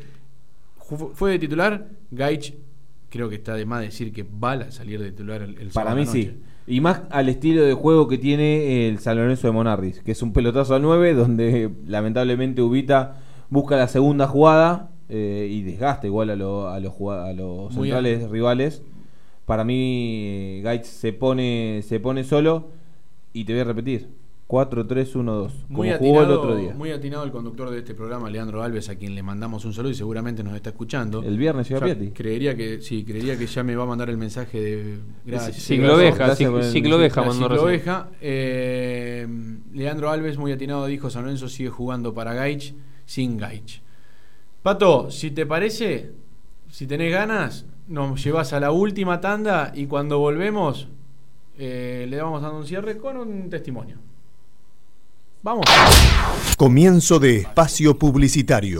[1.13, 1.87] fue de titular.
[2.11, 2.53] Gaich,
[3.09, 6.01] creo que está de más decir que vale salir de titular el, el Para mí
[6.01, 6.21] a noche.
[6.23, 6.37] sí.
[6.65, 10.21] Y más al estilo de juego que tiene el San Lorenzo de Monarris, que es
[10.21, 13.17] un pelotazo al 9, donde lamentablemente Ubita
[13.49, 16.79] busca la segunda jugada eh, y desgasta igual a, lo- a a
[17.33, 18.81] los centrales rivales.
[19.45, 22.69] Para mí, Gaich se pone, se pone solo
[23.33, 24.07] y te voy a repetir:
[24.47, 25.13] 4-3-1-2.
[25.13, 26.73] Como Muy jugó el atinado, otro día.
[26.73, 29.91] muy atinado el conductor de este programa, Leandro Alves, a quien le mandamos un saludo
[29.91, 31.23] y seguramente nos está escuchando.
[31.23, 32.11] El viernes llega Piatti.
[32.11, 35.57] Creería que sí, creería que ya me va a mandar el mensaje de gracias.
[35.57, 38.09] Cicloveja, cicloveja mandó cicloveja.
[38.21, 39.27] Eh,
[39.73, 42.75] Leandro Alves, muy atinado, dijo: San Lorenzo sigue jugando para Gaich
[43.05, 43.81] sin Gaich.
[44.61, 46.11] Pato, si te parece,
[46.69, 50.87] si tenés ganas, nos llevas a la última tanda y cuando volvemos
[51.57, 53.97] eh, le vamos dando un cierre con un testimonio.
[55.41, 55.65] Vamos.
[56.57, 58.79] Comienzo de espacio publicitario.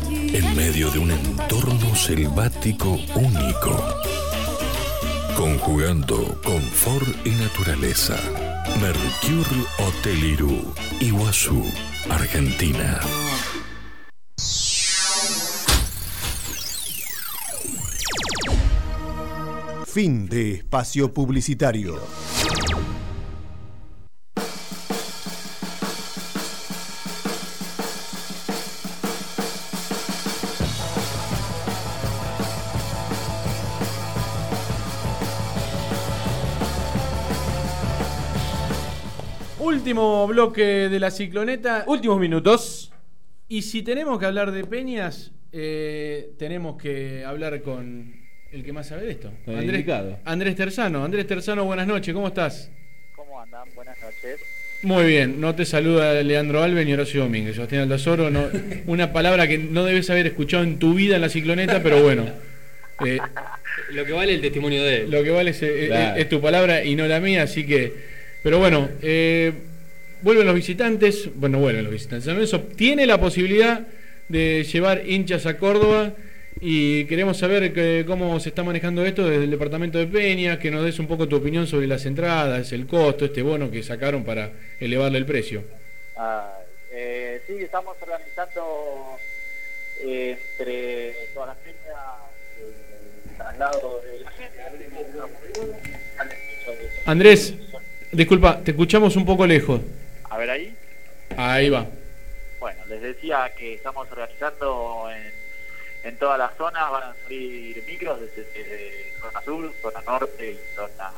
[0.09, 3.83] en medio de un entorno selvático único,
[5.35, 8.17] conjugando confort y naturaleza.
[8.79, 11.63] Mercure Hotel Irú, Iguazú,
[12.09, 12.99] Argentina.
[19.85, 21.99] Fin de espacio publicitario.
[39.91, 41.83] Último bloque de la cicloneta.
[41.85, 42.93] Últimos minutos.
[43.49, 48.13] Y si tenemos que hablar de peñas, eh, tenemos que hablar con
[48.53, 49.33] el que más sabe de esto.
[49.43, 50.17] Con Andrés, indicado.
[50.23, 51.03] Andrés Terzano.
[51.03, 52.13] Andrés Terzano, buenas noches.
[52.13, 52.71] ¿Cómo estás?
[53.17, 53.67] ¿Cómo andan?
[53.75, 54.39] Buenas noches.
[54.83, 55.41] Muy bien.
[55.41, 57.55] No te saluda Leandro Alves ni Horacio Domínguez.
[57.55, 58.29] Sebastián Aldazoro.
[58.29, 58.45] No,
[58.87, 62.27] una palabra que no debes haber escuchado en tu vida en la cicloneta, pero bueno.
[63.03, 63.17] Eh,
[63.93, 65.11] Lo que vale el testimonio de él.
[65.11, 66.17] Lo que vale es, es- Claro.
[66.17, 67.91] es tu palabra y no la mía, así que.
[68.43, 69.51] Pero bueno, eh,
[70.21, 71.29] vuelven los visitantes.
[71.35, 72.25] Bueno, vuelven los visitantes.
[72.25, 73.87] San Lorenzo tiene la posibilidad
[74.29, 76.13] de llevar hinchas a Córdoba
[76.59, 80.69] y queremos saber que- cómo se está manejando esto desde el departamento de Peña, que
[80.71, 84.23] nos des un poco tu opinión sobre las entradas, el costo, este bono que sacaron
[84.23, 85.63] para elevarle el precio.
[86.15, 86.57] Ah,
[86.93, 89.17] eh, sí, estamos organizando
[90.01, 91.77] eh, entre todas las peñas
[92.59, 94.61] el traslado de la gente.
[97.05, 97.53] Andrés,
[98.11, 99.81] disculpa, te escuchamos un poco lejos.
[101.37, 101.69] Ahí.
[101.69, 101.85] Va.
[102.59, 105.33] Bueno, les decía que estamos organizando en,
[106.03, 110.75] en todas las zonas, van a salir micros desde, desde zona sur, zona norte y
[110.75, 111.11] zona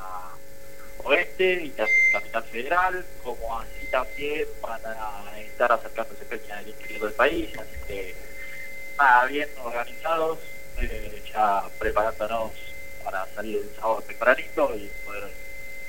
[1.04, 7.02] oeste y también capital federal, como así también van a estar acercándose peñas del interior
[7.02, 8.16] del país, así que
[8.98, 10.40] nada, bien organizados,
[10.82, 12.52] eh, ya preparándonos
[13.04, 15.30] para salir el sábado tempranito y poder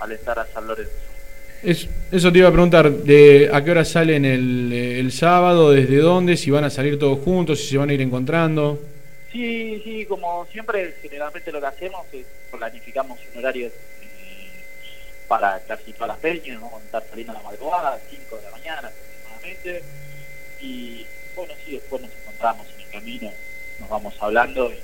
[0.00, 1.13] alentar a San Lorenzo.
[1.64, 5.72] Es- eso te iba a preguntar, de ¿a qué hora salen el, el sábado?
[5.72, 6.36] ¿Desde dónde?
[6.36, 7.58] ¿Si van a salir todos juntos?
[7.60, 8.78] ¿Si se van a ir encontrando?
[9.32, 14.64] Sí, sí, como siempre, generalmente lo que hacemos es planificamos un horario eh,
[15.26, 18.50] para casi todas las peñas, vamos a estar saliendo a la madrugada, 5 de la
[18.52, 19.82] mañana aproximadamente,
[20.60, 23.32] y bueno, sí, después nos encontramos en el camino,
[23.80, 24.78] nos vamos hablando y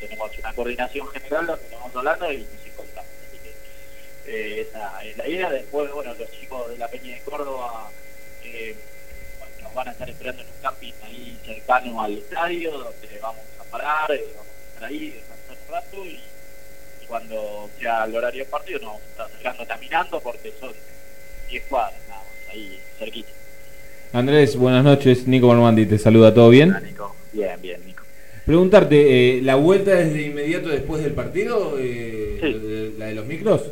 [0.00, 3.10] tenemos una coordinación general donde nos vamos hablando y nos encontramos.
[3.28, 3.50] Así que
[4.26, 5.50] Eh, esa es la idea.
[5.50, 7.90] Después, bueno, los chicos de la Peña de Córdoba
[8.44, 8.74] eh,
[9.62, 13.64] nos van a estar esperando en un camping ahí cercano al estadio, donde vamos a
[13.64, 16.20] parar, eh, vamos a estar ahí, descansar un rato y,
[17.02, 20.72] y cuando sea el horario del partido nos vamos a estar acercando caminando porque son
[21.50, 23.30] 10 cuadras, nada más, ahí cerquita.
[24.12, 25.26] Andrés, buenas noches.
[25.26, 26.32] Nico Mormandi te saluda.
[26.32, 26.72] ¿Todo bien?
[26.84, 27.16] Nico.
[27.32, 28.04] Bien, bien, Nico.
[28.46, 31.76] Preguntarte, ¿la vuelta es de inmediato después del partido?
[31.76, 32.92] Sí.
[32.96, 33.62] ¿La de los micros?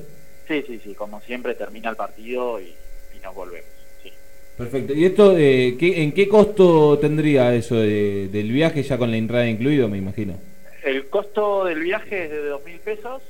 [0.48, 2.74] Sí, sí, sí, como siempre termina el partido y,
[3.14, 3.68] y nos volvemos.
[4.02, 4.12] Sí.
[4.56, 4.92] Perfecto.
[4.92, 9.16] ¿Y esto eh, qué- en qué costo tendría eso de- del viaje ya con la
[9.16, 10.38] entrada incluido, me imagino?
[10.82, 13.22] El costo del viaje es de dos mil pesos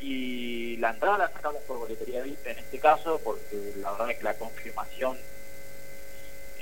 [0.00, 4.16] y la entrada la sacamos por boletería VIP en este caso porque la verdad es
[4.18, 5.16] que la confirmación,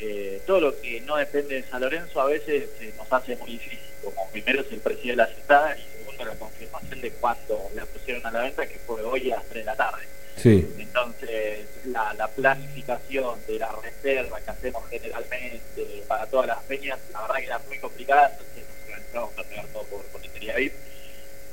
[0.00, 3.52] eh, todo lo que no depende de San Lorenzo a veces eh, nos hace muy
[3.52, 7.84] difícil, como primero es el precio de las entradas y la confirmación de cuándo la
[7.86, 10.02] pusieron a la venta que fue hoy a las 3 de la tarde.
[10.36, 10.68] Sí.
[10.78, 17.22] Entonces, la, la planificación de la reserva que hacemos generalmente para todas las peñas, la
[17.22, 20.72] verdad que era muy complicada, entonces nos organizamos para pegar todo por boletería VIP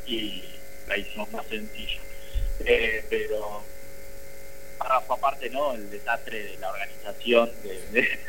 [0.05, 0.43] y
[0.88, 1.99] la hicimos más sencilla.
[2.59, 3.63] Eh, pero,
[4.78, 5.74] párrafo aparte, ¿no?
[5.74, 8.20] El desastre de la organización de, de-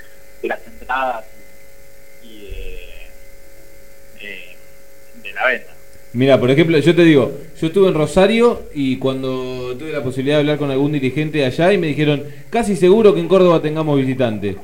[0.42, 1.24] de las entradas
[2.22, 3.08] y, y
[4.20, 4.56] de, de-
[5.22, 5.72] de la venta.
[6.16, 10.36] Mira, por ejemplo, yo te digo, yo estuve en Rosario y cuando tuve la posibilidad
[10.36, 13.60] de hablar con algún dirigente de allá y me dijeron, casi seguro que en Córdoba
[13.60, 14.56] tengamos visitantes.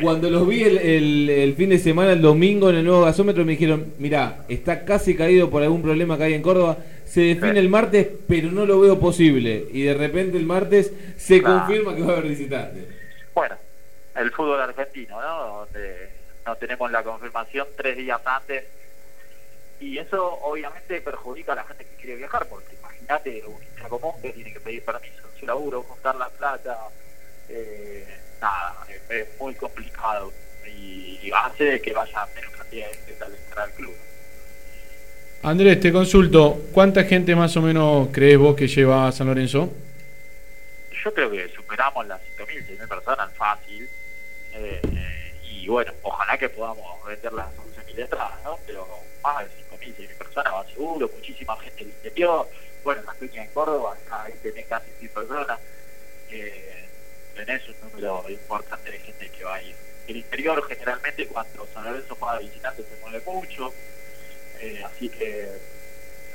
[0.00, 3.44] Cuando los vi el, el- el fin de semana, el domingo en el nuevo gasómetro,
[3.44, 7.58] me dijeron, mira, está casi caído por algún problema que hay en Córdoba, se define
[7.58, 9.64] el martes, pero no lo veo posible.
[9.72, 12.84] Y de repente el martes se confirma que va a haber visitantes.
[13.34, 13.56] Bueno,
[14.16, 15.58] el fútbol argentino, ¿no?
[15.66, 16.08] Donde
[16.46, 18.64] no tenemos la confirmación tres días antes.
[19.80, 24.12] Y eso obviamente perjudica a la gente que quiere viajar, porque imagínate un hincha común
[24.22, 26.78] que tiene que pedir permiso en su laburo, juntar la plata,
[27.48, 28.06] eh,
[28.40, 30.32] nada, es, es muy complicado
[30.66, 33.94] y, y hace que vaya menos cantidad de gente al entrar al club.
[35.42, 39.70] Andrés, te consulto, ¿cuánta gente más o menos crees vos que lleva a San Lorenzo?
[41.04, 43.86] Yo creo que superamos las 5.000, 6.000 personas fácil.
[44.54, 44.80] eh,
[45.50, 48.58] y bueno, ojalá que podamos vender las 11.000 entradas, ¿no?
[48.66, 48.86] Pero
[49.22, 49.63] más de
[50.74, 52.48] seguro, muchísima gente del interior.
[52.82, 55.58] Bueno, las peñas en Córdoba, acá ahí tenés casi 100 personas.
[56.30, 56.84] Eh,
[57.34, 59.74] tenés un número importante de gente que va a ir.
[60.06, 63.72] El interior generalmente cuando San Lorenzo juega de visitante se mueve mucho.
[64.60, 65.48] eh, así que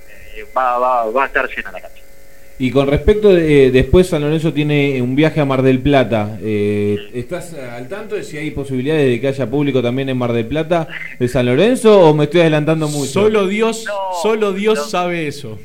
[0.10, 2.04] eh, va, va, va a estar llena la cancha.
[2.62, 6.38] Y con respecto de, después San Lorenzo tiene un viaje a Mar del Plata.
[6.42, 10.34] Eh, ¿Estás al tanto de si hay posibilidades de que haya público también en Mar
[10.34, 10.86] del Plata
[11.18, 13.10] de San Lorenzo o me estoy adelantando mucho?
[13.12, 13.86] Solo Dios,
[14.22, 15.58] solo Dios sabe eso.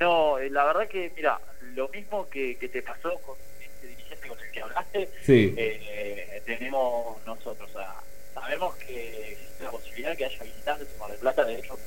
[0.00, 1.38] No, eh, la verdad que, mira,
[1.76, 5.54] lo mismo que, que te pasó con este dirigente con el que hablaste, Sí.
[5.56, 7.70] eh, tenemos nosotros.
[7.70, 7.94] O sea,
[8.34, 11.78] sabemos que existe la posibilidad de que haya visitantes en Mar del Plata, de hecho,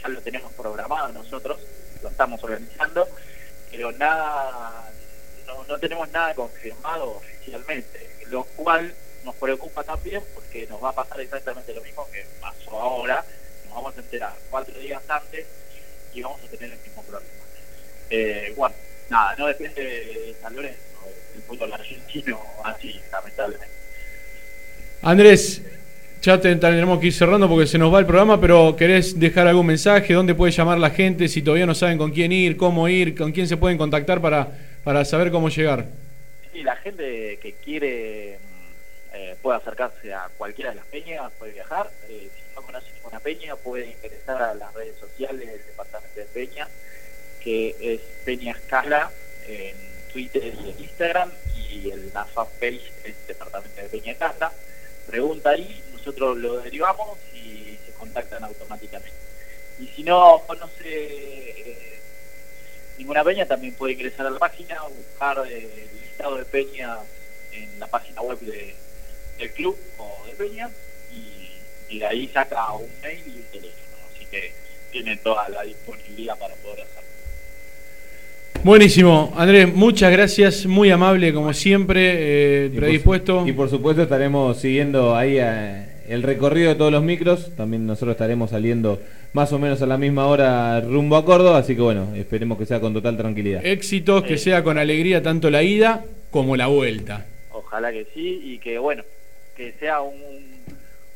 [0.00, 1.58] ya lo tenemos programado nosotros,
[2.04, 3.06] lo estamos organizando,
[3.70, 4.90] pero nada,
[5.46, 8.92] no, no tenemos nada confirmado oficialmente, lo cual
[9.24, 13.24] nos preocupa también porque nos va a pasar exactamente lo mismo que pasó ahora,
[13.66, 15.46] nos vamos a enterar cuatro días antes
[16.14, 17.32] y vamos a tener el mismo problema.
[18.08, 18.74] Eh, bueno,
[19.08, 20.80] nada, no depende de San Lorenzo,
[21.34, 23.74] el fútbol argentino así, lamentablemente.
[25.02, 25.62] Andrés,
[26.22, 29.46] ya te- tendremos que ir cerrando porque se nos va el programa, pero ¿querés dejar
[29.46, 30.12] algún mensaje?
[30.14, 31.28] ¿Dónde puede llamar la gente?
[31.28, 34.48] Si todavía no saben con quién ir, cómo ir, con quién se pueden contactar para,
[34.84, 35.86] para saber cómo llegar.
[36.52, 41.52] Sí, la gente que quiere mm, eh, puede acercarse a cualquiera de las peñas, puede
[41.52, 41.88] viajar.
[42.08, 46.26] Eh, si no conoce ninguna peña, puede ingresar a las redes sociales del departamento de
[46.26, 46.68] Peña,
[47.42, 49.10] que es Peña Escala
[49.48, 49.74] en
[50.12, 51.30] Twitter y en Instagram,
[51.70, 54.52] y el, la fanpage es Departamento de Peña Escala.
[55.06, 59.16] Pregunta ahí, nosotros lo derivamos y se contactan automáticamente.
[59.80, 61.98] Y si no conoce eh,
[62.98, 66.98] ninguna peña, también puede ingresar a la página, buscar eh, el listado de peñas
[67.52, 68.74] en la página web de-
[69.38, 70.68] del club o de peña
[71.12, 73.96] y, y de ahí saca un mail y un teléfono.
[74.14, 74.52] Así que
[74.92, 77.00] tiene toda la disponibilidad para poder hacerlo.
[78.62, 83.46] Buenísimo, Andrés, muchas gracias, muy amable como siempre, eh, predispuesto.
[83.46, 87.54] Y por supuesto estaremos siguiendo ahí eh, el recorrido de todos los micros.
[87.56, 89.00] También nosotros estaremos saliendo
[89.32, 91.58] más o menos a la misma hora rumbo a Córdoba.
[91.58, 93.64] Así que bueno, esperemos que sea con total tranquilidad.
[93.64, 97.26] Éxitos, que sea con alegría tanto la ida como la vuelta.
[97.52, 99.02] Ojalá que sí y que bueno,
[99.56, 100.16] que sea un,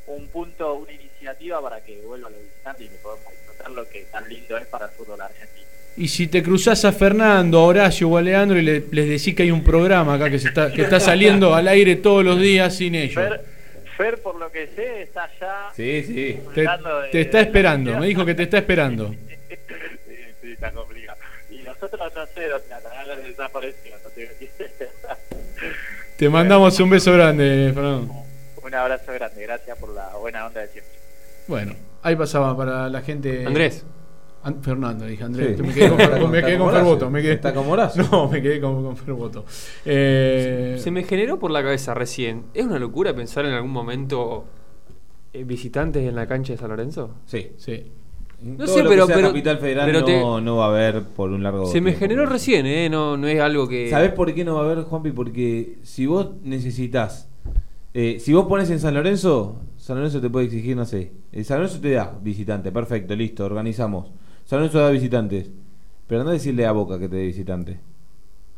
[0.06, 4.04] un punto, una iniciativa para que vuelvan los visitantes y que podamos disfrutar lo que
[4.12, 5.64] tan lindo es para el fútbol argentino.
[5.96, 9.32] Y si te cruzás a Fernando, a Horacio o a Leandro y le- les decís
[9.34, 12.40] que hay un programa acá que, se está, que está saliendo al aire todos los
[12.40, 13.14] días sin ellos.
[13.14, 13.40] Fer,
[13.96, 15.70] Fer, por lo que sé, está ya.
[15.74, 16.40] Sí, sí.
[16.54, 19.14] Te, de- te está esperando, me dijo que te está esperando.
[20.06, 21.18] Sí, sí, está complicado.
[21.50, 24.30] Y nosotros no sé dónde andan, les desapareció, no idea.
[26.16, 28.12] Te mandamos un beso grande, Fernando.
[28.62, 30.92] Un abrazo grande, gracias por la buena onda de siempre.
[31.46, 33.44] Bueno, ahí pasaba para la gente.
[33.46, 33.84] Andrés.
[34.44, 35.56] An- Fernando, dije Andrés.
[35.56, 35.62] Sí.
[35.62, 36.70] Me quedé con, con- me quedé con.
[36.70, 37.10] Ferboto.
[37.10, 38.04] Me quedé, Está como Horacio.
[38.12, 39.44] No, me quedé con, con Ferboto.
[39.84, 42.44] Eh, Se me generó por la cabeza recién.
[42.54, 44.44] ¿Es una locura pensar en algún momento
[45.32, 47.10] eh, visitantes en la cancha de San Lorenzo?
[47.26, 47.50] Sí.
[47.56, 47.82] Sí.
[48.42, 50.66] No Todo sé, lo pero, que sea pero, Capital Federal pero te- no, no va
[50.66, 52.00] a haber por un largo se me tiempo.
[52.00, 52.90] generó recién, ¿eh?
[52.90, 53.88] No, no es algo que.
[53.88, 55.12] ¿Sabés por qué no va a haber, Juanpi?
[55.12, 57.28] Porque si vos necesitas.
[57.94, 61.12] eh, si vos pones en San Lorenzo, San Lorenzo te puede exigir, no sé.
[61.32, 64.10] eh, San Lorenzo te da visitante, perfecto, listo, organizamos.
[64.44, 65.50] San Lorenzo da visitantes.
[66.06, 67.80] Pero anda a decirle a Boca que te dé visitante.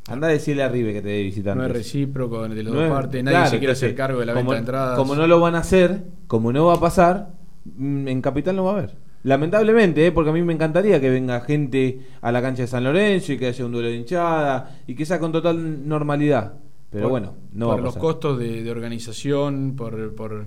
[0.08, 1.60] Anda a decirle a River que te dé visitante.
[1.60, 3.24] no es recíproco de las No dos es- partes.
[3.24, 4.98] Nadie claro, se quiere hacer cargo de la como, venta de entradas.
[4.98, 7.32] Como no lo van a hacer, como no va a pasar,
[7.76, 8.96] mm, en Capital no va a haber.
[9.24, 10.12] Lamentablemente, ¿eh?
[10.12, 13.38] porque a mí me encantaría que venga gente a la cancha de San Lorenzo y
[13.38, 16.54] que haya un duelo de hinchada y que sea con total normalidad.
[16.90, 18.02] Pero Por- bueno, no por va a los pasar.
[18.02, 20.46] costos de, de organización, por, por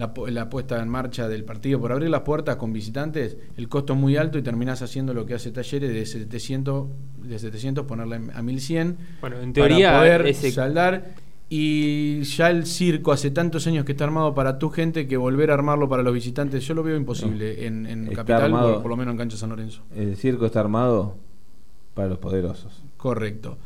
[0.00, 3.92] la, la puesta en marcha del partido, por abrir las puertas con visitantes, el costo
[3.92, 6.88] es muy alto y terminás haciendo lo que hace Talleres de 700,
[7.22, 11.14] de 700 ponerla a 1100 Bueno, en teoría, para poder ese- saldar.
[11.52, 15.50] Y ya el circo hace tantos años que está armado para tu gente que volver
[15.50, 18.90] a armarlo para los visitantes, yo lo veo imposible en, en Capital, armado- por, por
[18.92, 19.82] lo menos en Cancha San Lorenzo.
[19.96, 21.16] El circo está armado
[21.94, 22.84] para los poderosos.
[22.96, 23.58] Correcto.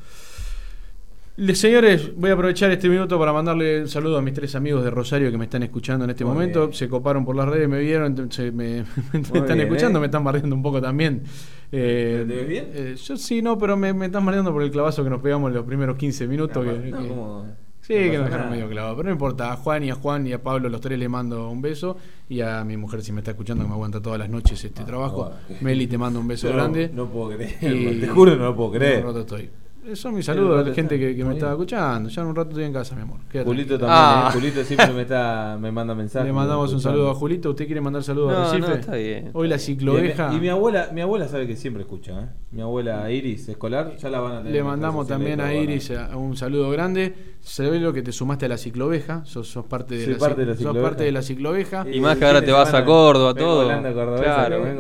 [1.55, 4.91] Señores, voy a aprovechar este minuto para mandarle un saludo a mis tres amigos de
[4.91, 6.61] Rosario que me están escuchando en este Muy momento.
[6.69, 6.75] bien.
[6.75, 10.01] Se coparon por las redes, me vieron, entonces me, me están bien, escuchando, ¿eh?
[10.01, 11.25] me están barriendo un poco también.
[11.73, 12.69] Eh, ¿Te ves bien?
[12.73, 15.49] eh, yo sí, no, pero me, me están barriendo por el clavazo que nos pegamos
[15.49, 16.65] en los primeros 15 minutos.
[16.65, 17.47] No, que- no, que- como-
[17.81, 19.53] sí, no que nos dejaron medio clavado, pero no importa.
[19.53, 21.97] A Juan y a Juan y a Pablo, los tres les mando un beso.
[22.29, 24.85] Y a mi mujer, si me está escuchando, que me aguanta todas las noches este
[24.85, 25.33] trabajo.
[25.63, 26.93] Meli, te mando un beso grande.
[26.95, 29.05] no puedo creer, Y- te juro, no lo puedo creer.
[29.19, 29.51] Estoy.
[29.87, 32.09] Eso es mi saludo a la gente que, que me estaba escuchando.
[32.09, 33.19] Ya en un rato estoy en casa, mi amor.
[33.31, 33.47] Quédate.
[33.49, 34.29] Julito también, Ah.
[34.31, 34.33] ¿eh?
[34.33, 36.27] Julito siempre me, está, me manda mensajes.
[36.27, 37.51] Le mandamos un saludo a Julito.
[37.51, 38.69] ¿Usted quiere mandar saludos No, a Recife?
[38.69, 39.31] no, está bien.
[39.35, 40.29] Hoy la cicloveja.
[40.29, 42.27] Y, mi, y mi abuela, mi abuela sabe que siempre escucha, ¿eh?
[42.53, 44.53] Mi abuela Iris escolar, ya la van a tener.
[44.53, 47.35] Le mandamos también a Iris a- un saludo grande.
[47.41, 49.23] Se ve lo que te sumaste a la cicloveja.
[49.27, 50.89] Sos, sos parte de la, parte cic- de la sos cicloveja.
[50.89, 51.87] parte de la cicloveja.
[51.93, 53.65] Y más que ahora te vas a Córdoba, todo.
[53.65, 54.79] volando a Córdoba, Claro, vengo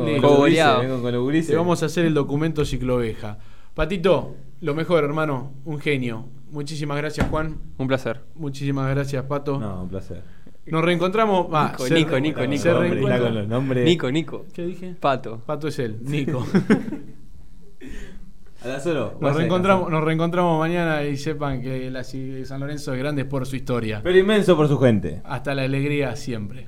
[1.02, 1.46] con los.
[1.46, 3.36] Te vamos a hacer el documento cicloveja.
[3.74, 5.52] Patito, lo mejor, hermano.
[5.64, 6.26] Un genio.
[6.50, 7.58] Muchísimas gracias, Juan.
[7.78, 8.22] Un placer.
[8.34, 9.58] Muchísimas gracias, Pato.
[9.58, 10.22] No, un placer.
[10.66, 11.48] Nos reencontramos.
[11.52, 12.62] Ah, Nico, se- Nico, Nico, Nico.
[12.62, 13.84] se Hombre, reencuentra- está con los nombres.
[13.84, 14.46] Nico, Nico.
[14.52, 14.94] ¿Qué dije?
[14.98, 15.38] Pato.
[15.44, 16.44] Pato es él, Nico.
[18.62, 19.18] A la solo.
[19.20, 23.44] Nos reencontramos, nos reencontramos mañana y sepan que la Ci- San Lorenzo es grande por
[23.46, 24.00] su historia.
[24.02, 25.20] Pero inmenso por su gente.
[25.24, 26.66] Hasta la alegría siempre.